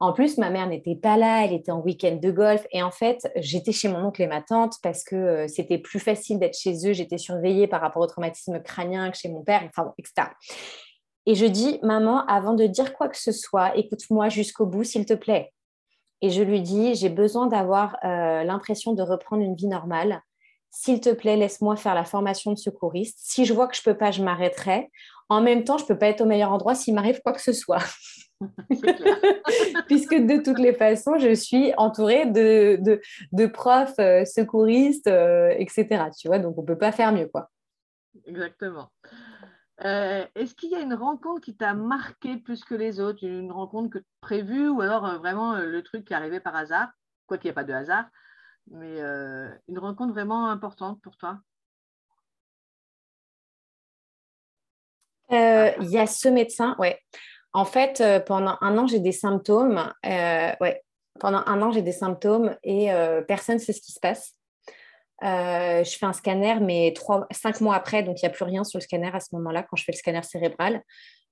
En 0.00 0.12
plus, 0.12 0.38
ma 0.38 0.50
mère 0.50 0.66
n'était 0.66 0.96
pas 0.96 1.16
là, 1.16 1.44
elle 1.44 1.52
était 1.52 1.70
en 1.70 1.80
week-end 1.80 2.18
de 2.20 2.30
golf. 2.30 2.66
Et 2.72 2.82
en 2.82 2.90
fait, 2.90 3.30
j'étais 3.36 3.72
chez 3.72 3.88
mon 3.88 4.06
oncle 4.06 4.22
et 4.22 4.26
ma 4.26 4.42
tante 4.42 4.74
parce 4.82 5.04
que 5.04 5.16
euh, 5.16 5.48
c'était 5.48 5.78
plus 5.78 6.00
facile 6.00 6.38
d'être 6.38 6.58
chez 6.58 6.88
eux. 6.88 6.92
J'étais 6.92 7.18
surveillée 7.18 7.66
par 7.66 7.80
rapport 7.80 8.02
au 8.02 8.06
traumatisme 8.06 8.60
crânien 8.60 9.10
que 9.10 9.16
chez 9.16 9.28
mon 9.28 9.42
père, 9.42 9.62
enfin, 9.68 9.94
etc. 9.98 10.28
Et 11.26 11.34
je 11.34 11.46
dis, 11.46 11.78
maman, 11.82 12.24
avant 12.26 12.54
de 12.54 12.66
dire 12.66 12.94
quoi 12.94 13.08
que 13.08 13.18
ce 13.18 13.32
soit, 13.32 13.76
écoute-moi 13.76 14.28
jusqu'au 14.28 14.66
bout, 14.66 14.84
s'il 14.84 15.06
te 15.06 15.14
plaît. 15.14 15.52
Et 16.22 16.30
je 16.30 16.42
lui 16.42 16.60
dis, 16.60 16.94
j'ai 16.94 17.08
besoin 17.08 17.46
d'avoir 17.46 17.96
euh, 18.04 18.42
l'impression 18.44 18.94
de 18.94 19.02
reprendre 19.02 19.42
une 19.42 19.54
vie 19.54 19.66
normale 19.66 20.22
s'il 20.76 21.00
te 21.00 21.08
plaît, 21.08 21.38
laisse-moi 21.38 21.74
faire 21.76 21.94
la 21.94 22.04
formation 22.04 22.52
de 22.52 22.58
secouriste. 22.58 23.18
Si 23.18 23.46
je 23.46 23.54
vois 23.54 23.66
que 23.66 23.74
je 23.74 23.80
ne 23.80 23.84
peux 23.84 23.96
pas, 23.96 24.10
je 24.10 24.22
m'arrêterai. 24.22 24.90
En 25.30 25.40
même 25.40 25.64
temps, 25.64 25.78
je 25.78 25.84
ne 25.84 25.88
peux 25.88 25.98
pas 25.98 26.08
être 26.08 26.20
au 26.20 26.26
meilleur 26.26 26.52
endroit 26.52 26.74
s'il 26.74 26.94
m'arrive 26.94 27.22
quoi 27.22 27.32
que 27.32 27.40
ce 27.40 27.54
soit. 27.54 27.82
Puisque 29.86 30.14
de 30.14 30.42
toutes 30.42 30.58
les 30.58 30.74
façons, 30.74 31.18
je 31.18 31.34
suis 31.34 31.72
entourée 31.78 32.26
de, 32.26 32.78
de, 33.32 33.46
profs, 33.46 33.98
euh, 33.98 34.26
secouristes, 34.26 35.06
euh, 35.06 35.48
etc. 35.56 36.10
Tu 36.14 36.28
vois, 36.28 36.38
donc 36.38 36.58
on 36.58 36.60
ne 36.60 36.66
peut 36.66 36.76
pas 36.76 36.92
faire 36.92 37.10
mieux. 37.10 37.28
quoi. 37.28 37.48
Exactement. 38.26 38.90
Euh, 39.82 40.26
est-ce 40.34 40.54
qu'il 40.54 40.70
y 40.70 40.74
a 40.74 40.80
une 40.80 40.92
rencontre 40.92 41.40
qui 41.40 41.56
t'a 41.56 41.72
marqué 41.72 42.36
plus 42.36 42.64
que 42.64 42.74
les 42.74 43.00
autres, 43.00 43.24
une 43.26 43.50
rencontre 43.50 43.98
que 43.98 44.04
prévue 44.20 44.68
ou 44.68 44.82
alors 44.82 45.18
vraiment 45.18 45.56
le 45.56 45.82
truc 45.82 46.04
qui 46.04 46.12
est 46.12 46.16
arrivé 46.16 46.38
par 46.38 46.54
hasard, 46.54 46.90
quoi 47.26 47.38
qu'il 47.38 47.48
n'y 47.48 47.52
ait 47.52 47.54
pas 47.54 47.64
de 47.64 47.72
hasard, 47.72 48.04
mais 48.70 49.00
euh, 49.00 49.48
une 49.68 49.78
rencontre 49.78 50.12
vraiment 50.12 50.48
importante 50.48 51.00
pour 51.02 51.16
toi 51.16 51.38
euh, 55.32 55.70
Il 55.80 55.90
y 55.90 55.98
a 55.98 56.06
ce 56.06 56.28
médecin, 56.28 56.76
ouais. 56.78 56.98
En 57.52 57.64
fait, 57.64 58.00
euh, 58.00 58.20
pendant 58.20 58.58
un 58.60 58.76
an, 58.78 58.86
j'ai 58.86 59.00
des 59.00 59.12
symptômes. 59.12 59.92
ouais. 60.04 60.82
Pendant 61.18 61.42
un 61.46 61.62
an, 61.62 61.72
j'ai 61.72 61.80
des 61.80 61.92
symptômes 61.92 62.54
et 62.62 62.90
personne 63.26 63.54
ne 63.54 63.60
sait 63.60 63.72
ce 63.72 63.80
qui 63.80 63.92
se 63.92 64.00
passe. 64.00 64.34
je 65.22 65.96
fais 65.98 66.04
un 66.04 66.12
scanner, 66.12 66.60
mais 66.60 66.92
trois, 66.94 67.26
cinq 67.30 67.62
mois 67.62 67.74
après, 67.74 68.02
donc 68.02 68.20
il 68.20 68.26
n'y 68.26 68.28
a 68.28 68.34
plus 68.34 68.44
rien 68.44 68.64
sur 68.64 68.78
le 68.78 68.82
scanner 68.82 69.10
à 69.14 69.20
ce 69.20 69.34
moment-là, 69.36 69.62
quand 69.62 69.76
je 69.76 69.84
fais 69.84 69.92
le 69.92 69.96
scanner 69.96 70.22
cérébral. 70.22 70.82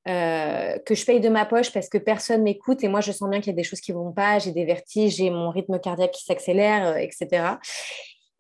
Euh, 0.06 0.78
que 0.80 0.94
je 0.94 1.06
paye 1.06 1.18
de 1.18 1.30
ma 1.30 1.46
poche 1.46 1.73
parce 1.73 1.88
que 1.88 1.96
personne 1.96 2.42
m'écoute 2.42 2.84
et 2.84 2.88
moi 2.88 3.00
je 3.00 3.11
sens 3.11 3.30
bien 3.30 3.40
qu'il 3.40 3.52
y 3.52 3.54
a 3.54 3.56
des 3.56 3.62
choses 3.62 3.80
qui 3.80 3.90
vont 3.92 4.12
pas, 4.12 4.38
j'ai 4.38 4.52
des 4.52 4.66
vertiges, 4.66 5.16
j'ai 5.16 5.30
mon 5.30 5.49
rythme 5.49 5.78
cardiaque 5.78 6.11
qui 6.11 6.25
s'accélère, 6.25 6.88
euh, 6.88 6.96
etc. 6.96 7.54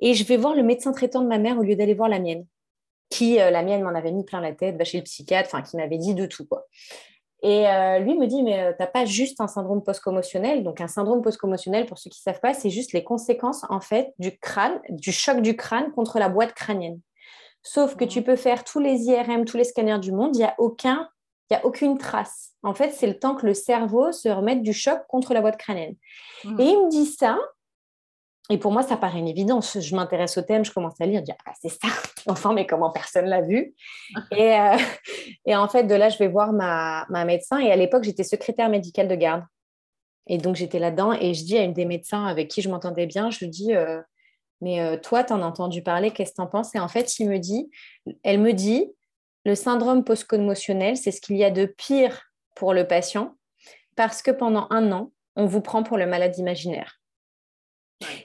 Et 0.00 0.12
je 0.12 0.24
vais 0.24 0.36
voir 0.36 0.54
le 0.54 0.62
médecin 0.62 0.92
traitant 0.92 1.22
de 1.22 1.26
ma 1.26 1.38
mère 1.38 1.56
au 1.56 1.62
lieu 1.62 1.74
d'aller 1.74 1.94
voir 1.94 2.10
la 2.10 2.18
mienne, 2.18 2.44
qui 3.08 3.40
euh, 3.40 3.50
la 3.50 3.62
mienne 3.62 3.82
m'en 3.82 3.94
avait 3.94 4.12
mis 4.12 4.24
plein 4.24 4.42
la 4.42 4.52
tête, 4.52 4.76
va 4.76 4.84
chez 4.84 4.98
le 4.98 5.04
psychiatre, 5.04 5.48
enfin 5.50 5.62
qui 5.62 5.78
m'avait 5.78 5.96
dit 5.96 6.14
de 6.14 6.26
tout 6.26 6.46
quoi. 6.46 6.66
Et 7.42 7.66
lui 8.00 8.16
me 8.16 8.26
dit, 8.26 8.42
mais 8.42 8.72
tu 8.72 8.76
n'as 8.80 8.86
pas 8.86 9.04
juste 9.04 9.38
un 9.38 9.48
syndrome 9.48 9.82
post-commotionnel. 9.84 10.64
Donc, 10.64 10.80
un 10.80 10.88
syndrome 10.88 11.20
post-commotionnel, 11.20 11.84
pour 11.84 11.98
ceux 11.98 12.08
qui 12.08 12.18
ne 12.20 12.32
savent 12.32 12.40
pas, 12.40 12.54
c'est 12.54 12.70
juste 12.70 12.94
les 12.94 13.04
conséquences, 13.04 13.66
en 13.68 13.82
fait, 13.82 14.14
du 14.18 14.38
crâne, 14.38 14.80
du 14.88 15.12
choc 15.12 15.42
du 15.42 15.54
crâne 15.54 15.92
contre 15.92 16.18
la 16.18 16.30
boîte 16.30 16.54
crânienne. 16.54 17.00
Sauf 17.62 17.96
que 17.96 18.06
mmh. 18.06 18.08
tu 18.08 18.22
peux 18.22 18.36
faire 18.36 18.64
tous 18.64 18.80
les 18.80 19.08
IRM, 19.08 19.44
tous 19.44 19.58
les 19.58 19.64
scanners 19.64 19.98
du 19.98 20.10
monde, 20.10 20.34
il 20.34 20.38
n'y 20.38 20.44
a 20.44 20.54
aucun 20.56 21.06
il 21.50 21.54
n'y 21.54 21.62
a 21.62 21.66
aucune 21.66 21.98
trace. 21.98 22.52
En 22.62 22.74
fait, 22.74 22.90
c'est 22.90 23.06
le 23.06 23.18
temps 23.18 23.34
que 23.34 23.46
le 23.46 23.54
cerveau 23.54 24.12
se 24.12 24.28
remette 24.28 24.62
du 24.62 24.72
choc 24.72 25.00
contre 25.08 25.34
la 25.34 25.40
boîte 25.40 25.58
crânienne. 25.58 25.94
Mmh. 26.44 26.60
Et 26.60 26.64
il 26.64 26.84
me 26.84 26.90
dit 26.90 27.06
ça. 27.06 27.38
Et 28.50 28.58
pour 28.58 28.72
moi, 28.72 28.82
ça 28.82 28.96
paraît 28.96 29.18
une 29.18 29.28
évidence. 29.28 29.78
Je 29.78 29.96
m'intéresse 29.96 30.36
au 30.36 30.42
thème, 30.42 30.64
je 30.64 30.72
commence 30.72 31.00
à 31.00 31.06
lire, 31.06 31.20
je 31.20 31.24
dis 31.24 31.32
ah, 31.46 31.52
c'est 31.60 31.70
ça. 31.70 31.88
Enfin, 32.26 32.54
mais 32.54 32.66
comment 32.66 32.90
personne 32.90 33.26
l'a 33.26 33.42
vu 33.42 33.74
et, 34.32 34.58
euh, 34.58 34.76
et, 35.46 35.54
en 35.54 35.68
fait, 35.68 35.84
de 35.84 35.94
là, 35.94 36.08
je 36.08 36.18
vais 36.18 36.28
voir 36.28 36.52
ma, 36.52 37.06
ma 37.10 37.24
médecin. 37.24 37.58
Et 37.58 37.70
à 37.70 37.76
l'époque, 37.76 38.04
j'étais 38.04 38.24
secrétaire 38.24 38.68
médicale 38.68 39.08
de 39.08 39.14
garde. 39.14 39.44
Et 40.26 40.38
donc, 40.38 40.56
j'étais 40.56 40.78
là-dedans. 40.78 41.12
Et 41.12 41.34
je 41.34 41.44
dis 41.44 41.58
à 41.58 41.62
une 41.62 41.74
des 41.74 41.84
médecins 41.84 42.24
avec 42.24 42.48
qui 42.48 42.62
je 42.62 42.70
m'entendais 42.70 43.06
bien, 43.06 43.30
je 43.30 43.40
lui 43.40 43.48
dis 43.48 43.74
euh, 43.74 44.00
mais 44.64 44.80
euh, 44.80 44.96
toi, 44.96 45.22
tu 45.24 45.32
en 45.34 45.42
as 45.42 45.46
entendu 45.46 45.82
parler, 45.82 46.10
qu'est-ce 46.10 46.30
que 46.30 46.36
tu 46.36 46.40
en 46.40 46.46
penses? 46.46 46.74
Et 46.74 46.80
en 46.80 46.88
fait, 46.88 47.18
il 47.18 47.28
me 47.28 47.38
dit, 47.38 47.70
elle 48.22 48.40
me 48.40 48.52
dit, 48.52 48.90
le 49.44 49.54
syndrome 49.54 50.04
post-commotionnel, 50.04 50.96
c'est 50.96 51.10
ce 51.10 51.20
qu'il 51.20 51.36
y 51.36 51.44
a 51.44 51.50
de 51.50 51.66
pire 51.66 52.22
pour 52.54 52.72
le 52.74 52.86
patient 52.86 53.36
parce 53.96 54.22
que 54.22 54.30
pendant 54.30 54.66
un 54.70 54.90
an, 54.92 55.12
on 55.36 55.46
vous 55.46 55.60
prend 55.60 55.82
pour 55.82 55.98
le 55.98 56.06
malade 56.06 56.36
imaginaire. 56.38 57.00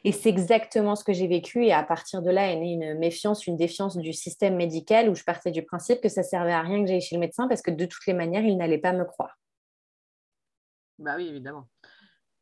Et 0.04 0.12
c'est 0.12 0.30
exactement 0.30 0.96
ce 0.96 1.04
que 1.04 1.14
j'ai 1.14 1.28
vécu. 1.28 1.66
Et 1.66 1.74
à 1.74 1.84
partir 1.84 2.22
de 2.22 2.30
là 2.30 2.52
est 2.52 2.56
née 2.56 2.74
une 2.74 2.98
méfiance, 2.98 3.48
une 3.48 3.58
défiance 3.58 3.98
du 3.98 4.14
système 4.14 4.56
médical 4.56 5.10
où 5.10 5.16
je 5.16 5.24
partais 5.24 5.52
du 5.52 5.64
principe 5.64 6.02
que 6.02 6.10
ça 6.10 6.24
servait 6.24 6.54
à 6.54 6.62
rien 6.62 6.82
que 6.82 6.88
j'aille 6.88 7.02
chez 7.02 7.16
le 7.16 7.22
médecin 7.22 7.48
parce 7.48 7.62
que 7.62 7.72
de 7.72 7.86
toutes 7.86 8.06
les 8.08 8.14
manières, 8.14 8.44
il 8.44 8.58
n'allait 8.58 8.80
pas 8.80 8.94
me 8.94 9.06
croire. 9.06 9.38
Bah 10.98 11.16
oui, 11.18 11.28
évidemment. 11.28 11.68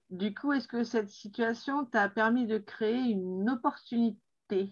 Du 0.10 0.34
coup, 0.34 0.54
est-ce 0.54 0.68
que 0.68 0.84
cette 0.84 1.10
situation 1.10 1.86
t'a 1.86 2.10
permis 2.10 2.48
de 2.48 2.58
créer 2.58 2.96
une 2.96 3.50
opportunité 3.50 4.72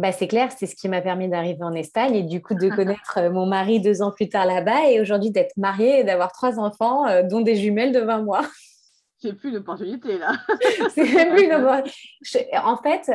bah, 0.00 0.12
c'est 0.12 0.28
clair, 0.28 0.50
c'est 0.56 0.66
ce 0.66 0.74
qui 0.74 0.88
m'a 0.88 1.02
permis 1.02 1.28
d'arriver 1.28 1.62
en 1.62 1.74
Espagne 1.74 2.14
et 2.14 2.22
du 2.22 2.42
coup 2.42 2.54
de 2.54 2.68
connaître 2.74 3.18
euh, 3.18 3.30
mon 3.30 3.46
mari 3.46 3.80
deux 3.80 4.02
ans 4.02 4.10
plus 4.10 4.28
tard 4.28 4.46
là-bas 4.46 4.88
et 4.88 5.00
aujourd'hui 5.00 5.30
d'être 5.30 5.56
mariée 5.56 6.00
et 6.00 6.04
d'avoir 6.04 6.32
trois 6.32 6.58
enfants, 6.58 7.06
euh, 7.06 7.22
dont 7.22 7.40
des 7.40 7.56
jumelles 7.56 7.92
de 7.92 8.00
20 8.00 8.22
mois. 8.22 8.42
C'est 9.22 9.34
plus 9.34 9.52
d'opportunité 9.52 10.16
là. 10.16 10.32
c'est 10.94 11.04
plus 11.04 11.46
d'opportunité. 11.46 12.56
En 12.64 12.78
fait, 12.78 13.10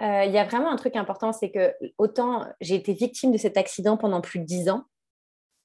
euh, 0.00 0.24
il 0.24 0.32
y 0.32 0.38
a 0.38 0.44
vraiment 0.44 0.70
un 0.70 0.76
truc 0.76 0.96
important, 0.96 1.34
c'est 1.34 1.50
que 1.50 1.74
autant 1.98 2.46
j'ai 2.62 2.76
été 2.76 2.94
victime 2.94 3.30
de 3.30 3.36
cet 3.36 3.58
accident 3.58 3.98
pendant 3.98 4.22
plus 4.22 4.38
de 4.38 4.46
dix 4.46 4.70
ans, 4.70 4.84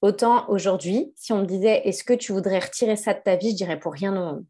autant 0.02 0.50
aujourd'hui, 0.50 1.14
si 1.16 1.32
on 1.32 1.40
me 1.40 1.46
disait 1.46 1.84
est-ce 1.86 2.04
que 2.04 2.12
tu 2.12 2.34
voudrais 2.34 2.60
retirer 2.60 2.98
ça 2.98 3.14
de 3.14 3.22
ta 3.24 3.38
vie, 3.38 3.52
je 3.52 3.56
dirais 3.56 3.80
pour 3.80 3.94
rien 3.94 4.12
au 4.12 4.20
monde 4.20 4.46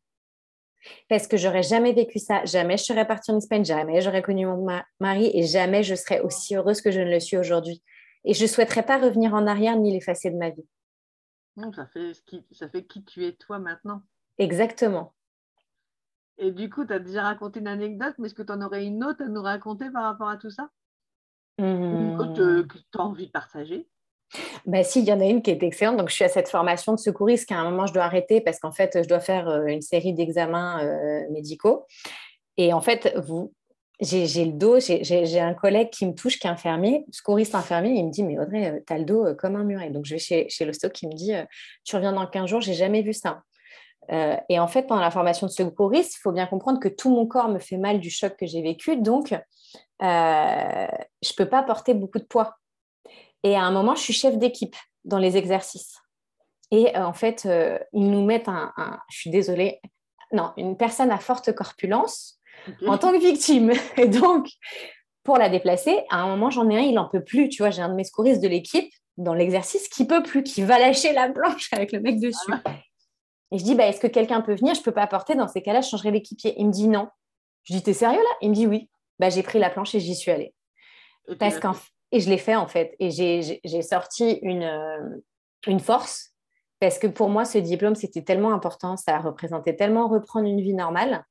parce 1.10 1.28
que 1.28 1.38
j'aurais 1.38 1.64
jamais 1.64 1.94
vécu 1.94 2.20
ça, 2.20 2.46
jamais 2.46 2.78
je 2.78 2.84
serais 2.84 3.08
partie 3.08 3.32
en 3.32 3.38
Espagne, 3.38 3.66
jamais 3.66 4.02
j'aurais 4.02 4.22
connu 4.22 4.46
mon 4.46 4.66
mari 5.00 5.32
et 5.34 5.44
jamais 5.44 5.84
je 5.84 5.96
serais 5.96 6.22
aussi 6.22 6.56
heureuse 6.56 6.82
que 6.82 6.92
je 6.92 7.00
ne 7.00 7.10
le 7.10 7.20
suis 7.20 7.38
aujourd'hui. 7.38 7.82
Et 8.24 8.34
je 8.34 8.44
ne 8.44 8.48
souhaiterais 8.48 8.84
pas 8.84 8.98
revenir 8.98 9.34
en 9.34 9.46
arrière 9.48 9.78
ni 9.78 9.94
l'effacer 9.94 10.32
de 10.32 10.38
ma 10.38 10.50
vie. 10.50 10.66
Ça 11.74 11.86
fait, 11.86 12.12
qui, 12.26 12.46
ça 12.52 12.68
fait 12.68 12.86
qui 12.86 13.04
tu 13.04 13.24
es 13.24 13.34
toi 13.34 13.60
maintenant. 13.60 14.02
Exactement. 14.38 15.14
Et 16.38 16.52
du 16.52 16.70
coup, 16.70 16.86
tu 16.86 16.92
as 16.92 17.00
déjà 17.00 17.24
raconté 17.24 17.62
une 17.62 17.68
anecdote, 17.68 18.16
mais 18.18 18.28
est-ce 18.28 18.34
que 18.34 18.44
tu 18.44 18.52
en 18.52 18.62
aurais 18.62 18.86
une 18.86 19.04
autre 19.04 19.24
à 19.24 19.28
nous 19.28 19.42
raconter 19.42 19.90
par 19.90 20.04
rapport 20.04 20.28
à 20.28 20.38
tout 20.38 20.50
ça? 20.50 20.70
Une 21.58 22.20
autre 22.20 22.42
euh, 22.42 22.64
que 22.64 22.78
tu 22.78 22.84
as 22.98 23.02
envie 23.02 23.28
de 23.28 23.32
partager? 23.32 23.88
Bah, 24.66 24.84
si, 24.84 25.00
il 25.00 25.06
y 25.06 25.14
en 25.14 25.20
a 25.20 25.26
une 25.26 25.42
qui 25.42 25.52
est 25.52 25.62
excellente. 25.64 25.98
Donc, 25.98 26.10
je 26.10 26.16
suis 26.16 26.24
à 26.24 26.30
cette 26.30 26.50
formation 26.50 26.94
de 26.94 27.00
secouriste 27.00 27.48
qu'à 27.48 27.58
un 27.58 27.70
moment, 27.70 27.86
je 27.86 27.94
dois 27.94 28.04
arrêter 28.04 28.42
parce 28.42 28.60
qu'en 28.60 28.72
fait, 28.72 29.04
je 29.04 29.08
dois 29.08 29.20
faire 29.20 29.48
euh, 29.48 29.66
une 29.66 29.82
série 29.82 30.14
d'examens 30.14 30.84
euh, 30.84 31.22
médicaux. 31.32 31.86
Et 32.58 32.74
en 32.74 32.82
fait, 32.82 33.16
j'ai 34.00 34.46
le 34.46 34.54
dos, 34.54 34.80
j'ai 34.80 35.40
un 35.40 35.54
collègue 35.54 35.90
qui 35.90 36.06
me 36.06 36.14
touche, 36.14 36.40
qui 36.40 36.48
est 36.48 36.50
infirmier, 36.50 37.06
secouriste 37.12 37.54
infirmier, 37.54 37.92
il 37.92 38.06
me 38.06 38.12
dit, 38.12 38.24
mais 38.24 38.40
Audrey, 38.40 38.72
euh, 38.72 38.80
tu 38.86 38.94
as 38.94 38.98
le 38.98 39.06
dos 39.06 39.36
comme 39.38 39.56
un 39.56 39.64
muret. 39.64 39.90
Donc, 39.90 40.06
je 40.06 40.16
vais 40.16 40.20
chez, 40.20 40.50
chez 40.50 40.66
l'hosto 40.66 40.90
qui 40.90 41.08
me 41.08 41.14
dit, 41.14 41.34
tu 41.84 41.96
reviens 41.96 42.14
dans 42.14 42.26
15 42.26 42.50
jours, 42.50 42.62
j'ai 42.62 42.74
jamais 42.74 43.02
vu 43.02 43.14
ça. 43.14 43.44
et 44.10 44.60
en 44.60 44.68
fait, 44.68 44.84
pendant 44.84 45.02
la 45.02 45.12
formation 45.12 45.48
de 45.48 45.52
secouriste, 45.52 46.16
il 46.18 46.22
faut 46.22 46.32
bien 46.32 46.48
comprendre 46.48 46.80
que 46.80 46.90
tout 46.90 47.10
mon 47.10 47.28
corps 47.28 47.50
me 47.50 47.60
fait 47.60 47.78
mal 47.78 48.00
du 48.00 48.10
choc 48.10 48.36
que 48.38 48.46
j'ai 48.46 48.62
vécu. 48.62 48.98
Donc, 48.98 49.36
je 50.02 50.06
ne 50.06 51.36
peux 51.38 51.50
pas 51.50 51.64
porter 51.64 51.94
beaucoup 51.94 52.20
de 52.20 52.26
poids. 52.26 52.58
Et 53.46 53.56
à 53.56 53.62
un 53.62 53.70
moment, 53.70 53.94
je 53.94 54.02
suis 54.02 54.14
chef 54.14 54.40
d'équipe 54.40 54.76
dans 55.04 55.20
les 55.20 55.38
exercices. 55.38 56.02
Et 56.72 56.98
euh, 56.98 57.06
en 57.06 57.14
fait, 57.14 57.46
euh, 57.46 57.78
ils 57.94 58.10
nous 58.10 58.26
mettent 58.26 58.50
un, 58.50 58.74
je 59.12 59.20
suis 59.20 59.30
désolée, 59.30 59.80
non, 60.32 60.52
une 60.58 60.76
personne 60.76 61.12
à 61.12 61.20
forte 61.20 61.54
corpulence 61.54 62.40
en 62.88 62.98
tant 62.98 63.12
que 63.12 63.20
victime. 63.20 63.72
Et 63.98 64.08
donc, 64.08 64.50
pour 65.24 65.38
la 65.38 65.50
déplacer, 65.50 66.04
à 66.10 66.24
un 66.24 66.28
moment, 66.28 66.50
j'en 66.50 66.68
ai 66.72 66.78
un, 66.78 66.82
il 66.82 66.96
n'en 66.96 67.08
peut 67.08 67.24
plus. 67.24 67.48
Tu 67.50 67.62
vois, 67.62 67.70
j'ai 67.70 67.84
un 67.84 67.90
de 67.90 67.94
mes 67.94 68.04
secouristes 68.04 68.42
de 68.42 68.48
l'équipe 68.48 68.92
dans 69.18 69.36
l'exercice 69.36 69.88
qui 69.90 70.08
peut 70.08 70.24
plus, 70.24 70.42
qui 70.42 70.64
va 70.64 70.80
lâcher 70.80 71.14
la 71.14 71.30
planche 71.30 71.72
avec 71.72 71.92
le 71.92 72.00
mec 72.00 72.20
dessus. 72.20 72.52
Ah 72.52 72.72
Et 73.52 73.60
je 73.60 73.64
dis, 73.64 73.76
bah, 73.76 73.86
est-ce 73.86 74.00
que 74.00 74.08
quelqu'un 74.08 74.42
peut 74.42 74.56
venir? 74.56 74.74
Je 74.74 74.80
ne 74.80 74.84
peux 74.84 74.92
pas 74.92 75.06
porter. 75.06 75.36
Dans 75.36 75.48
ces 75.48 75.62
cas-là, 75.62 75.82
je 75.82 75.90
changerai 75.90 76.10
l'équipier. 76.10 76.56
Il 76.58 76.66
me 76.66 76.72
dit 76.72 76.88
non. 76.88 77.10
Je 77.62 77.74
dis, 77.74 77.84
t'es 77.84 77.94
sérieux 77.94 78.18
là? 78.18 78.38
Il 78.42 78.50
me 78.50 78.56
dit 78.56 78.66
oui. 78.66 78.90
Bah, 79.20 79.30
j'ai 79.30 79.44
pris 79.44 79.60
la 79.60 79.70
planche 79.70 79.94
et 79.94 80.00
j'y 80.00 80.16
suis 80.16 80.32
allée. 80.32 80.56
Parce 81.40 81.60
qu'en 81.60 81.76
et 82.12 82.20
je 82.20 82.30
l'ai 82.30 82.38
fait 82.38 82.56
en 82.56 82.68
fait. 82.68 82.96
Et 83.00 83.12
j'ai 83.12 83.82
sorti 83.82 84.40
une, 84.42 84.64
euh, 84.64 85.22
une 85.68 85.80
force 85.80 86.36
parce 86.80 87.00
que 87.00 87.08
pour 87.08 87.30
moi, 87.30 87.46
ce 87.46 87.58
diplôme, 87.58 87.96
c'était 87.96 88.22
tellement 88.22 88.54
important, 88.54 88.98
ça 88.98 89.18
représentait 89.20 89.76
tellement 89.76 90.08
reprendre 90.08 90.48
une 90.48 90.62
vie 90.62 90.74
normale. 90.74 91.26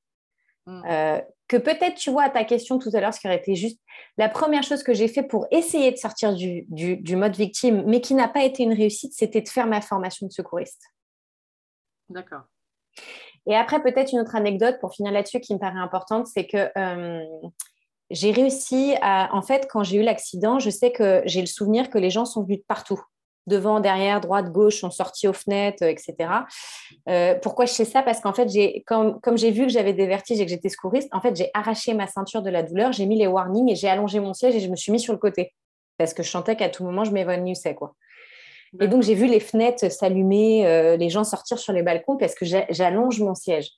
Mm. 0.67 0.83
Euh, 0.89 1.21
que 1.47 1.57
peut-être, 1.59 1.97
tu 1.97 2.11
vois, 2.11 2.25
à 2.25 2.31
ta 2.31 2.45
question 2.45 2.79
tout 2.79 2.91
à 2.95 3.01
l'heure, 3.01 3.13
ce 3.13 3.21
qui 3.21 3.27
aurait 3.27 3.37
été 3.37 3.55
juste 3.55 3.79
la 4.17 4.31
première 4.31 4.63
chose 4.63 4.83
que 4.83 4.95
j'ai 4.95 5.09
fait 5.09 5.23
pour 5.23 5.47
essayer 5.51 5.91
de 5.91 5.97
sortir 5.97 6.35
du, 6.35 6.65
du, 6.69 7.17
mode 7.17 7.37
victime, 7.37 7.85
mais 7.87 8.01
qui 8.01 8.15
n'a 8.15 8.29
pas 8.29 8.45
été 8.45 8.63
une 8.63 8.73
réussite, 8.73 9.13
c'était 9.13 9.43
de 9.43 9.49
faire 9.49 9.67
ma 9.67 9.83
formation 9.83 10.27
de 10.27 10.33
secouriste. 10.33 10.83
D'accord. 12.09 12.45
Et 13.47 13.55
après, 13.55 13.83
peut-être 13.83 14.13
une 14.13 14.21
autre 14.21 14.37
anecdote 14.37 14.79
pour 14.81 14.95
finir 14.95 15.13
là-dessus 15.13 15.41
qui 15.41 15.53
me 15.53 15.59
paraît 15.59 15.79
importante, 15.79 16.27
c'est 16.27 16.47
que 16.47 16.71
euh, 16.79 17.23
j'ai 18.11 18.33
réussi 18.33 18.95
à. 19.01 19.35
En 19.35 19.43
fait, 19.43 19.67
quand 19.71 19.83
j'ai 19.83 19.99
eu 19.99 20.03
l'accident, 20.03 20.59
je 20.59 20.71
sais 20.71 20.93
que 20.93 21.23
j'ai 21.25 21.41
le 21.41 21.47
souvenir 21.47 21.91
que 21.91 21.99
les 21.99 22.11
gens 22.11 22.25
sont 22.25 22.43
venus 22.43 22.59
de 22.59 22.65
partout. 22.67 23.01
Devant, 23.47 23.81
derrière, 23.81 24.23
droite, 24.23 24.51
gauche, 24.53 24.81
sont 24.81 24.91
sortis 24.91 25.29
aux 25.29 25.35
fenêtres, 25.35 25.83
etc. 25.83 26.15
Euh, 27.11 27.35
pourquoi 27.35 27.67
je 27.67 27.73
sais 27.73 27.85
ça? 27.85 28.03
Parce 28.03 28.21
qu'en 28.21 28.33
fait, 28.33 28.49
comme, 28.87 29.21
comme 29.21 29.37
j'ai 29.37 29.51
vu 29.51 29.67
que 29.67 29.69
j'avais 29.69 29.93
des 29.93 30.07
vertiges 30.07 30.41
et 30.41 30.47
que 30.47 30.51
j'étais 30.51 30.71
secouriste, 30.71 31.11
en 31.13 31.21
fait, 31.21 31.37
j'ai 31.37 31.51
arraché 31.53 31.93
ma 31.93 32.07
ceinture 32.07 32.41
de 32.41 32.49
la 32.49 32.63
douleur, 32.63 32.93
j'ai 32.93 33.05
mis 33.05 33.19
les 33.19 33.27
warnings 33.27 33.71
et 33.71 33.75
j'ai 33.75 33.89
allongé 33.89 34.19
mon 34.19 34.33
siège 34.33 34.57
et 34.57 34.61
je 34.61 34.71
me 34.71 34.77
suis 34.77 34.93
mis 34.93 35.01
sur 35.01 35.13
le 35.13 35.19
côté. 35.19 35.53
Parce 35.99 36.15
que 36.15 36.23
je 36.23 36.31
sentais 36.31 36.57
qu'à 36.57 36.71
tout 36.71 36.85
moment, 36.85 37.05
je 37.05 37.11
m'évanouissais. 37.11 37.75
Quoi. 37.75 37.95
Et 38.81 38.89
donc, 38.89 39.03
j'ai 39.03 39.15
vu 39.15 39.27
les 39.27 39.41
fenêtres 39.41 39.91
s'allumer, 39.91 40.67
euh, 40.67 40.97
les 40.97 41.11
gens 41.11 41.23
sortir 41.23 41.59
sur 41.59 41.73
les 41.73 41.83
balcons 41.83 42.17
parce 42.17 42.35
que 42.35 42.45
j'allonge 42.45 43.21
mon 43.21 43.35
siège. 43.35 43.69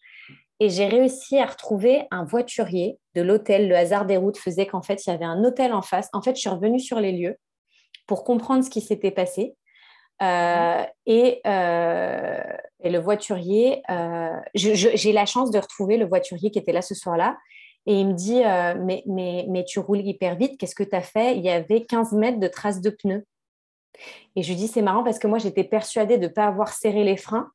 Et 0.58 0.70
j'ai 0.70 0.86
réussi 0.86 1.38
à 1.38 1.46
retrouver 1.46 2.06
un 2.10 2.24
voiturier 2.24 2.98
de 3.14 3.22
l'hôtel. 3.22 3.68
Le 3.68 3.76
hasard 3.76 4.06
des 4.06 4.16
routes 4.16 4.38
faisait 4.38 4.66
qu'en 4.66 4.82
fait, 4.82 5.06
il 5.06 5.10
y 5.10 5.12
avait 5.12 5.24
un 5.24 5.44
hôtel 5.44 5.72
en 5.72 5.82
face. 5.82 6.08
En 6.12 6.22
fait, 6.22 6.34
je 6.34 6.40
suis 6.40 6.48
revenue 6.48 6.80
sur 6.80 6.98
les 6.98 7.12
lieux 7.12 7.36
pour 8.06 8.24
comprendre 8.24 8.64
ce 8.64 8.70
qui 8.70 8.80
s'était 8.80 9.10
passé. 9.10 9.54
Euh, 10.22 10.82
et, 11.04 11.40
euh, 11.46 12.42
et, 12.82 12.90
le 12.90 12.98
voiturier, 12.98 13.82
euh, 13.90 14.40
j'ai 14.54 15.12
la 15.12 15.26
chance 15.26 15.50
de 15.50 15.58
retrouver 15.58 15.98
le 15.98 16.06
voiturier 16.06 16.50
qui 16.50 16.58
était 16.58 16.72
là 16.72 16.82
ce 16.82 16.94
soir-là. 16.94 17.36
Et 17.84 18.00
il 18.00 18.08
me 18.08 18.14
dit, 18.14 18.42
mais, 18.84 19.04
mais, 19.06 19.46
mais 19.48 19.64
tu 19.64 19.78
roules 19.78 20.00
hyper 20.00 20.34
vite, 20.34 20.58
qu'est-ce 20.58 20.74
que 20.74 20.82
tu 20.82 20.96
as 20.96 21.02
fait? 21.02 21.36
Il 21.36 21.44
y 21.44 21.50
avait 21.50 21.84
15 21.84 22.12
mètres 22.12 22.40
de 22.40 22.48
traces 22.48 22.80
de 22.80 22.90
pneus. 22.90 23.24
Et 24.34 24.42
je 24.42 24.48
lui 24.48 24.56
dis, 24.56 24.66
c'est 24.66 24.82
marrant 24.82 25.04
parce 25.04 25.20
que 25.20 25.28
moi, 25.28 25.38
j'étais 25.38 25.62
persuadée 25.62 26.18
de 26.18 26.26
ne 26.26 26.32
pas 26.32 26.46
avoir 26.46 26.72
serré 26.72 27.04
les 27.04 27.16
freins, 27.16 27.52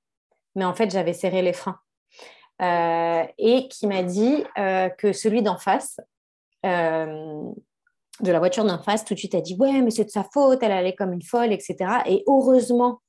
mais 0.55 0.63
en 0.63 0.73
fait, 0.73 0.89
j'avais 0.89 1.13
serré 1.13 1.41
les 1.41 1.51
freins. 1.51 1.79
Euh, 2.61 3.23
et 3.39 3.67
qui 3.69 3.87
m'a 3.87 4.03
dit 4.03 4.43
euh, 4.59 4.89
que 4.89 5.13
celui 5.13 5.41
d'en 5.41 5.57
face, 5.57 5.99
euh, 6.63 7.51
de 8.19 8.31
la 8.31 8.37
voiture 8.37 8.63
d'en 8.63 8.77
face, 8.77 9.03
tout 9.03 9.15
de 9.15 9.19
suite 9.19 9.33
a 9.33 9.41
dit 9.41 9.55
Ouais, 9.57 9.81
mais 9.81 9.89
c'est 9.89 10.05
de 10.05 10.11
sa 10.11 10.23
faute, 10.23 10.61
elle 10.61 10.71
allait 10.71 10.93
comme 10.93 11.11
une 11.11 11.23
folle, 11.23 11.51
etc. 11.53 12.01
Et 12.05 12.23
heureusement 12.27 13.01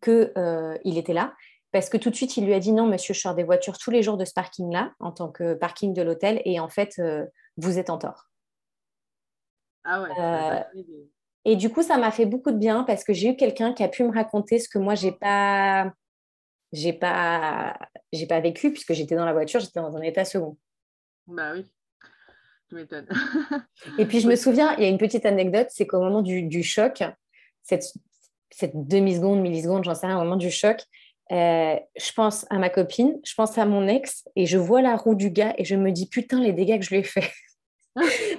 qu'il 0.00 0.98
était 0.98 1.12
là, 1.12 1.34
parce 1.72 1.88
que 1.88 1.96
tout 1.96 2.10
de 2.10 2.14
suite, 2.14 2.36
il 2.36 2.46
lui 2.46 2.54
a 2.54 2.60
dit 2.60 2.72
Non, 2.72 2.86
monsieur, 2.86 3.12
je 3.12 3.20
sors 3.20 3.34
des 3.34 3.42
voitures 3.42 3.76
tous 3.76 3.90
les 3.90 4.04
jours 4.04 4.16
de 4.16 4.24
ce 4.24 4.32
parking-là, 4.32 4.92
en 5.00 5.10
tant 5.10 5.30
que 5.30 5.54
parking 5.54 5.92
de 5.92 6.02
l'hôtel, 6.02 6.40
et 6.44 6.60
en 6.60 6.68
fait, 6.68 7.02
vous 7.56 7.78
êtes 7.80 7.90
en 7.90 7.98
tort. 7.98 8.28
Ah 9.88 10.02
ouais. 10.02 10.82
et 11.44 11.56
du 11.56 11.70
coup, 11.70 11.82
ça 11.82 11.96
m'a 11.96 12.10
fait 12.10 12.26
beaucoup 12.26 12.50
de 12.50 12.58
bien 12.58 12.82
parce 12.82 13.04
que 13.04 13.12
j'ai 13.12 13.30
eu 13.30 13.36
quelqu'un 13.36 13.72
qui 13.72 13.84
a 13.84 13.88
pu 13.88 14.02
me 14.04 14.12
raconter 14.12 14.58
ce 14.58 14.68
que 14.68 14.78
moi, 14.78 14.94
j'ai 14.96 15.12
pas 15.12 15.92
j'ai 16.76 16.92
pas 16.92 17.76
j'ai 18.12 18.26
pas 18.26 18.40
vécu 18.40 18.70
puisque 18.70 18.92
j'étais 18.92 19.16
dans 19.16 19.24
la 19.24 19.32
voiture, 19.32 19.60
j'étais 19.60 19.80
dans 19.80 19.96
un 19.96 20.02
état 20.02 20.24
second. 20.24 20.56
Bah 21.26 21.52
oui, 21.54 21.64
tu 22.68 22.74
m'étonnes. 22.74 23.08
et 23.98 24.06
puis 24.06 24.20
je 24.20 24.28
me 24.28 24.36
souviens, 24.36 24.74
il 24.76 24.82
y 24.82 24.86
a 24.86 24.88
une 24.88 24.98
petite 24.98 25.26
anecdote, 25.26 25.68
c'est 25.70 25.86
qu'au 25.86 26.00
moment 26.00 26.22
du, 26.22 26.62
choc, 26.62 27.02
cette, 27.62 27.84
cette 28.50 28.86
demi-seconde, 28.86 29.40
milliseconde, 29.40 29.84
j'en 29.84 29.94
sais 29.94 30.06
rien, 30.06 30.18
au 30.18 30.22
moment 30.22 30.36
du 30.36 30.50
choc, 30.50 30.82
euh, 31.32 31.76
je 31.96 32.12
pense 32.12 32.46
à 32.50 32.58
ma 32.58 32.70
copine, 32.70 33.18
je 33.24 33.34
pense 33.34 33.58
à 33.58 33.66
mon 33.66 33.88
ex 33.88 34.24
et 34.36 34.46
je 34.46 34.58
vois 34.58 34.82
la 34.82 34.94
roue 34.96 35.16
du 35.16 35.30
gars 35.30 35.54
et 35.58 35.64
je 35.64 35.74
me 35.74 35.90
dis 35.90 36.08
putain 36.08 36.40
les 36.40 36.52
dégâts 36.52 36.78
que 36.78 36.84
je 36.84 36.90
lui 36.90 36.98
ai 36.98 37.02
fait. 37.02 37.32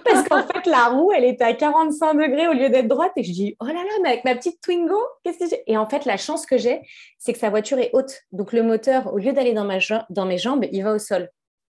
Parce 0.06 0.28
qu'en 0.28 0.44
fait, 0.44 0.66
la 0.68 0.90
roue, 0.90 1.12
elle 1.12 1.26
était 1.26 1.44
à 1.44 1.54
45 1.54 2.14
degrés 2.14 2.48
au 2.48 2.54
lieu 2.54 2.70
d'être 2.70 2.88
droite. 2.88 3.12
Et 3.16 3.24
je 3.24 3.32
dis, 3.32 3.56
oh 3.60 3.66
là 3.66 3.74
là, 3.74 3.92
mais 4.04 4.10
avec 4.10 4.24
ma 4.24 4.36
petite 4.36 4.62
Twingo, 4.62 5.00
qu'est-ce 5.24 5.40
que 5.40 5.50
j'ai? 5.50 5.64
Et 5.66 5.78
en 5.78 5.90
fait, 5.90 6.06
la 6.06 6.18
chance 6.18 6.46
que 6.46 6.58
j'ai, 6.58 6.82
c'est 7.18 7.34
que 7.34 7.40
sa 7.40 7.50
voiture 7.50 7.80
est 7.80 7.90
haute. 7.94 8.22
Donc, 8.32 8.54
le 8.54 8.62
moteur, 8.62 9.12
au 9.14 9.18
lieu 9.18 9.34
d'aller 9.34 9.54
dans, 9.54 9.68
dans 10.10 10.26
mes 10.26 10.38
jambes, 10.38 10.66
il 10.72 10.84
va 10.84 10.94
au 10.94 11.00
sol. 11.00 11.30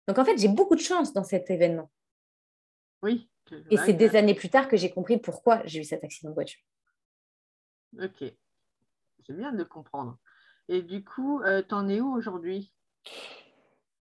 Donc, 0.07 0.17
en 0.17 0.25
fait, 0.25 0.37
j'ai 0.37 0.47
beaucoup 0.47 0.75
de 0.75 0.81
chance 0.81 1.13
dans 1.13 1.23
cet 1.23 1.49
événement. 1.49 1.91
Oui. 3.01 3.29
Et 3.69 3.77
c'est 3.77 3.93
des 3.93 4.15
années 4.15 4.33
plus 4.33 4.49
tard 4.49 4.67
que 4.67 4.77
j'ai 4.77 4.89
compris 4.89 5.17
pourquoi 5.17 5.61
j'ai 5.65 5.79
eu 5.79 5.83
cet 5.83 6.03
accident 6.03 6.29
de 6.29 6.35
voiture. 6.35 6.61
Ok. 8.01 8.23
C'est 9.25 9.35
bien 9.35 9.51
de 9.51 9.63
comprendre. 9.63 10.17
Et 10.69 10.81
du 10.81 11.03
coup, 11.03 11.41
euh, 11.41 11.61
t'en 11.61 11.87
es 11.89 11.99
où 11.99 12.13
aujourd'hui? 12.15 12.73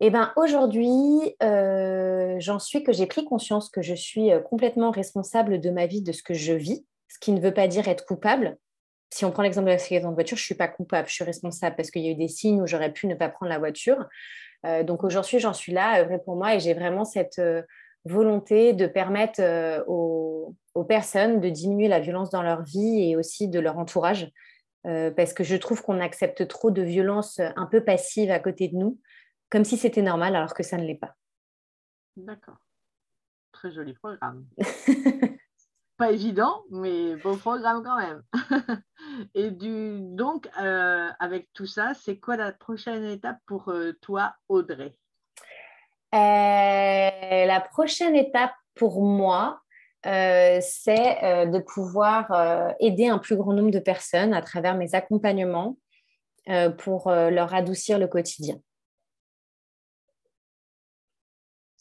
Eh 0.01 0.10
bien, 0.12 0.32
aujourd'hui, 0.38 1.36
euh, 1.44 2.38
j'en 2.39 2.60
suis 2.60 2.84
que 2.84 2.94
j'ai 2.94 3.06
pris 3.06 3.25
conscience 3.25 3.70
que 3.70 3.82
je 3.82 3.94
suis 3.94 4.32
euh, 4.32 4.39
complètement 4.39 4.91
responsable 4.91 5.60
de 5.60 5.70
ma 5.72 5.88
vie, 5.88 6.01
de 6.01 6.13
ce 6.13 6.24
que 6.24 6.34
je 6.34 6.53
vis, 6.53 6.86
ce 7.10 7.20
qui 7.20 7.34
ne 7.34 7.41
veut 7.41 7.53
pas 7.53 7.68
dire 7.68 7.88
être 7.89 8.06
coupable. 8.06 8.58
Si 9.12 9.25
on 9.25 9.32
prend 9.32 9.44
l'exemple 9.44 9.65
de 9.65 9.72
l'accident 9.72 10.10
de 10.10 10.15
voiture, 10.15 10.38
je 10.38 10.44
ne 10.44 10.46
suis 10.46 10.56
pas 10.56 10.70
coupable, 10.70 11.10
je 11.10 11.15
suis 11.15 11.24
responsable 11.25 11.75
parce 11.75 11.91
qu'il 11.91 12.03
y 12.03 12.08
a 12.08 12.12
eu 12.12 12.15
des 12.15 12.29
signes 12.29 12.62
où 12.62 12.68
j'aurais 12.68 12.94
pu 12.94 13.08
ne 13.08 13.15
pas 13.15 13.27
prendre 13.27 13.50
la 13.50 13.58
voiture. 13.58 14.06
donc 14.84 15.03
aujourd'hui, 15.03 15.39
j'en 15.39 15.53
suis 15.53 15.72
là, 15.72 16.03
vrai 16.03 16.20
pour 16.24 16.36
moi, 16.36 16.53
et 16.53 16.60
j'ai 16.60 16.75
vraiment 16.75 17.06
cette 17.06 17.41
volonté 18.06 18.74
de 18.74 18.86
permettre 18.86 19.41
aux, 19.88 20.53
aux, 20.75 20.84
personnes 20.84 21.41
de 21.41 21.50
diminuer 21.50 21.88
la 21.88 22.00
violence 22.00 22.29
dans 22.29 22.44
leur 22.44 22.62
vie 22.62 23.10
et 23.10 23.15
aussi 23.15 23.48
de 23.48 23.60
leur 23.60 23.79
entourage. 23.79 24.29
parce 24.84 25.34
que 25.34 25.44
je 25.44 25.56
trouve 25.56 25.82
qu'on 25.82 26.00
accepte 26.00 26.48
trop 26.48 26.70
de 26.70 26.84
violences 26.84 27.39
un 27.39 27.65
peu 27.65 27.84
passives 27.84 28.29
à 28.29 28.38
côté 28.38 28.68
de 28.68 28.75
nous 28.75 29.00
comme 29.50 29.65
si 29.65 29.77
c'était 29.77 30.01
normal 30.01 30.36
alors 30.36 30.53
que 30.53 30.63
ça 30.63 30.77
ne 30.77 30.86
l'est 30.86 30.96
pas. 30.96 31.15
D'accord. 32.15 32.58
Très 33.51 33.72
joli 33.72 33.94
programme. 33.94 34.46
pas 36.00 36.12
évident, 36.12 36.63
mais 36.72 37.15
beau 37.18 37.36
programme 37.36 37.84
quand 37.84 37.98
même. 37.98 38.24
Et 39.36 39.51
du, 39.51 40.00
donc, 40.00 40.50
euh, 40.60 41.10
avec 41.20 41.50
tout 41.53 41.65
ça, 41.65 41.94
c'est 41.94 42.18
quoi 42.18 42.38
la 42.38 42.53
prochaine 42.53 43.03
étape 43.03 43.38
pour 43.46 43.70
euh, 43.70 43.91
toi, 44.01 44.34
Audrey? 44.48 44.94
Euh, 46.15 47.46
La 47.46 47.60
prochaine 47.60 48.15
étape 48.15 48.53
pour 48.75 49.03
moi, 49.03 49.62
c'est 50.03 51.20
de 51.51 51.60
pouvoir 51.60 52.74
aider 52.79 53.10
un 53.10 53.18
plus 53.18 53.36
grand 53.36 53.51
nombre 53.51 53.72
de 53.72 53.79
personnes 53.79 54.34
à 54.34 54.41
travers 54.41 54.75
mes 54.75 54.96
accompagnements 54.96 55.77
pour 56.77 57.12
leur 57.12 57.53
adoucir 57.53 58.00
le 58.00 58.08
quotidien. 58.08 58.56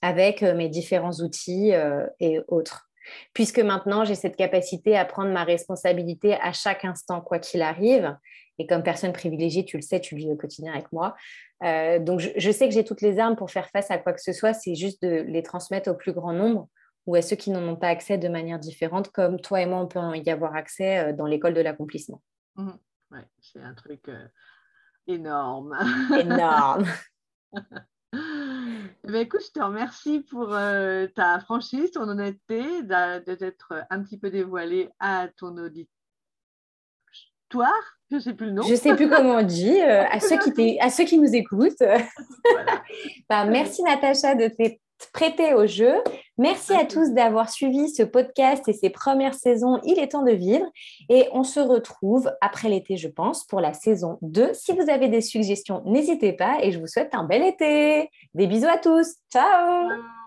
Avec 0.02 0.43
euh, 0.43 0.55
mes 0.55 0.69
différents 0.69 1.21
outils 1.21 1.75
euh, 1.75 2.07
et 2.21 2.40
autres. 2.49 2.90
Puisque 3.33 3.59
maintenant, 3.59 4.05
j'ai 4.05 4.14
cette 4.14 4.37
capacité 4.37 4.97
à 4.97 5.05
prendre 5.05 5.33
ma 5.33 5.45
responsabilité 5.45 6.35
à 6.35 6.52
chaque 6.52 6.85
instant, 6.85 7.21
quoi 7.21 7.38
qu'il 7.38 7.62
arrive. 7.62 8.17
Et 8.59 8.67
comme 8.67 8.83
personne 8.83 9.12
privilégiée, 9.12 9.64
tu 9.64 9.76
le 9.76 9.83
sais, 9.83 10.00
tu 10.00 10.14
le 10.14 10.21
vis 10.21 10.31
au 10.31 10.37
quotidien 10.37 10.73
avec 10.73 10.93
moi. 10.93 11.17
Euh, 11.64 11.99
donc, 11.99 12.21
je, 12.21 12.50
sais 12.50 12.69
que 12.69 12.75
j'ai 12.75 12.85
toutes 12.85 13.00
les 13.00 13.19
armes 13.19 13.37
pour 13.37 13.50
faire 13.50 13.71
face 13.71 13.90
à 13.90 13.99
quoi 13.99 14.12
que 14.12 14.21
ce 14.21 14.33
soit. 14.33 14.52
C'est 14.52 14.75
juste 14.75 15.02
de 15.02 15.23
les 15.26 15.43
transmettre 15.43 15.90
au 15.90 15.95
plus 15.95 16.12
grand 16.12 16.33
nombre 16.33 16.69
ou 17.07 17.14
à 17.14 17.23
ceux 17.23 17.37
qui 17.37 17.50
n'en 17.50 17.67
ont 17.67 17.76
pas 17.76 17.88
accès 17.88 18.19
de 18.19 18.28
manière 18.28 18.59
différente, 18.59 19.11
comme 19.11 19.40
toi 19.40 19.62
et 19.62 19.67
moi, 19.67 19.81
on 19.81 19.87
peut 19.87 20.00
y 20.17 20.28
avoir 20.28 20.55
accès 20.55 21.14
dans 21.14 21.25
l'école 21.25 21.55
de 21.55 21.62
l'accomplissement. 21.62 22.21
Mmh. 22.57 22.71
Oui, 23.12 23.21
c'est 23.40 23.61
un 23.61 23.73
truc 23.73 24.02
énorme. 25.07 25.75
énorme. 26.21 26.85
Eh 29.08 29.10
ben, 29.10 29.22
écoute, 29.22 29.40
je 29.42 29.58
te 29.58 29.64
remercie 29.64 30.20
pour 30.20 30.52
euh, 30.52 31.06
ta 31.06 31.40
franchise, 31.40 31.92
ton 31.92 32.06
honnêteté, 32.06 32.82
de, 32.82 33.34
t'être 33.36 33.86
un 33.88 34.02
petit 34.02 34.18
peu 34.18 34.28
dévoilée 34.28 34.90
à 35.00 35.28
ton 35.34 35.56
auditoire. 35.56 35.88
Je 38.10 38.16
ne 38.16 38.20
sais 38.20 38.34
plus 38.34 38.48
le 38.48 38.52
nom. 38.52 38.62
Je 38.64 38.72
ne 38.72 38.76
sais 38.76 38.94
plus 38.94 39.08
comment 39.08 39.36
on 39.36 39.42
dit. 39.42 39.80
Euh, 39.80 40.04
à, 40.10 40.20
ceux 40.20 40.36
qui 40.36 40.78
à 40.78 40.90
ceux 40.90 41.04
qui 41.04 41.18
nous 41.18 41.34
écoutent. 41.34 41.78
bah, 43.30 43.46
merci 43.46 43.82
Natacha 43.82 44.34
de 44.34 44.48
t'être 44.48 44.78
prêtée 45.12 45.55
au 45.55 45.67
jeu. 45.67 45.95
Merci 46.37 46.73
à 46.73 46.85
tous 46.85 47.11
d'avoir 47.12 47.50
suivi 47.50 47.88
ce 47.88 48.02
podcast 48.02 48.69
et 48.69 48.73
ces 48.73 48.91
premières 48.91 49.34
saisons. 49.34 49.80
Il 49.84 49.99
est 49.99 50.08
temps 50.08 50.23
de 50.23 50.32
vivre. 50.32 50.67
Et 51.08 51.28
on 51.32 51.43
se 51.43 51.61
retrouve 51.61 52.30
après 52.41 52.69
l'été, 52.69 52.97
je 52.97 53.08
pense, 53.08 53.45
pour 53.47 53.61
la 53.61 53.73
saison 53.73 54.19
2. 54.23 54.52
Si 54.54 54.73
vous 54.73 54.91
avez 54.91 55.08
des 55.08 55.21
suggestions, 55.21 55.82
n'hésitez 55.84 56.32
pas 56.32 56.58
et 56.63 56.73
je 56.73 56.78
vous 56.78 56.87
souhaite 56.87 57.15
un 57.15 57.25
bel 57.25 57.43
été. 57.43 58.11
Des 58.34 58.47
bisous 58.47 58.69
à 58.69 58.78
tous. 58.78 59.17
Ciao 59.32 60.19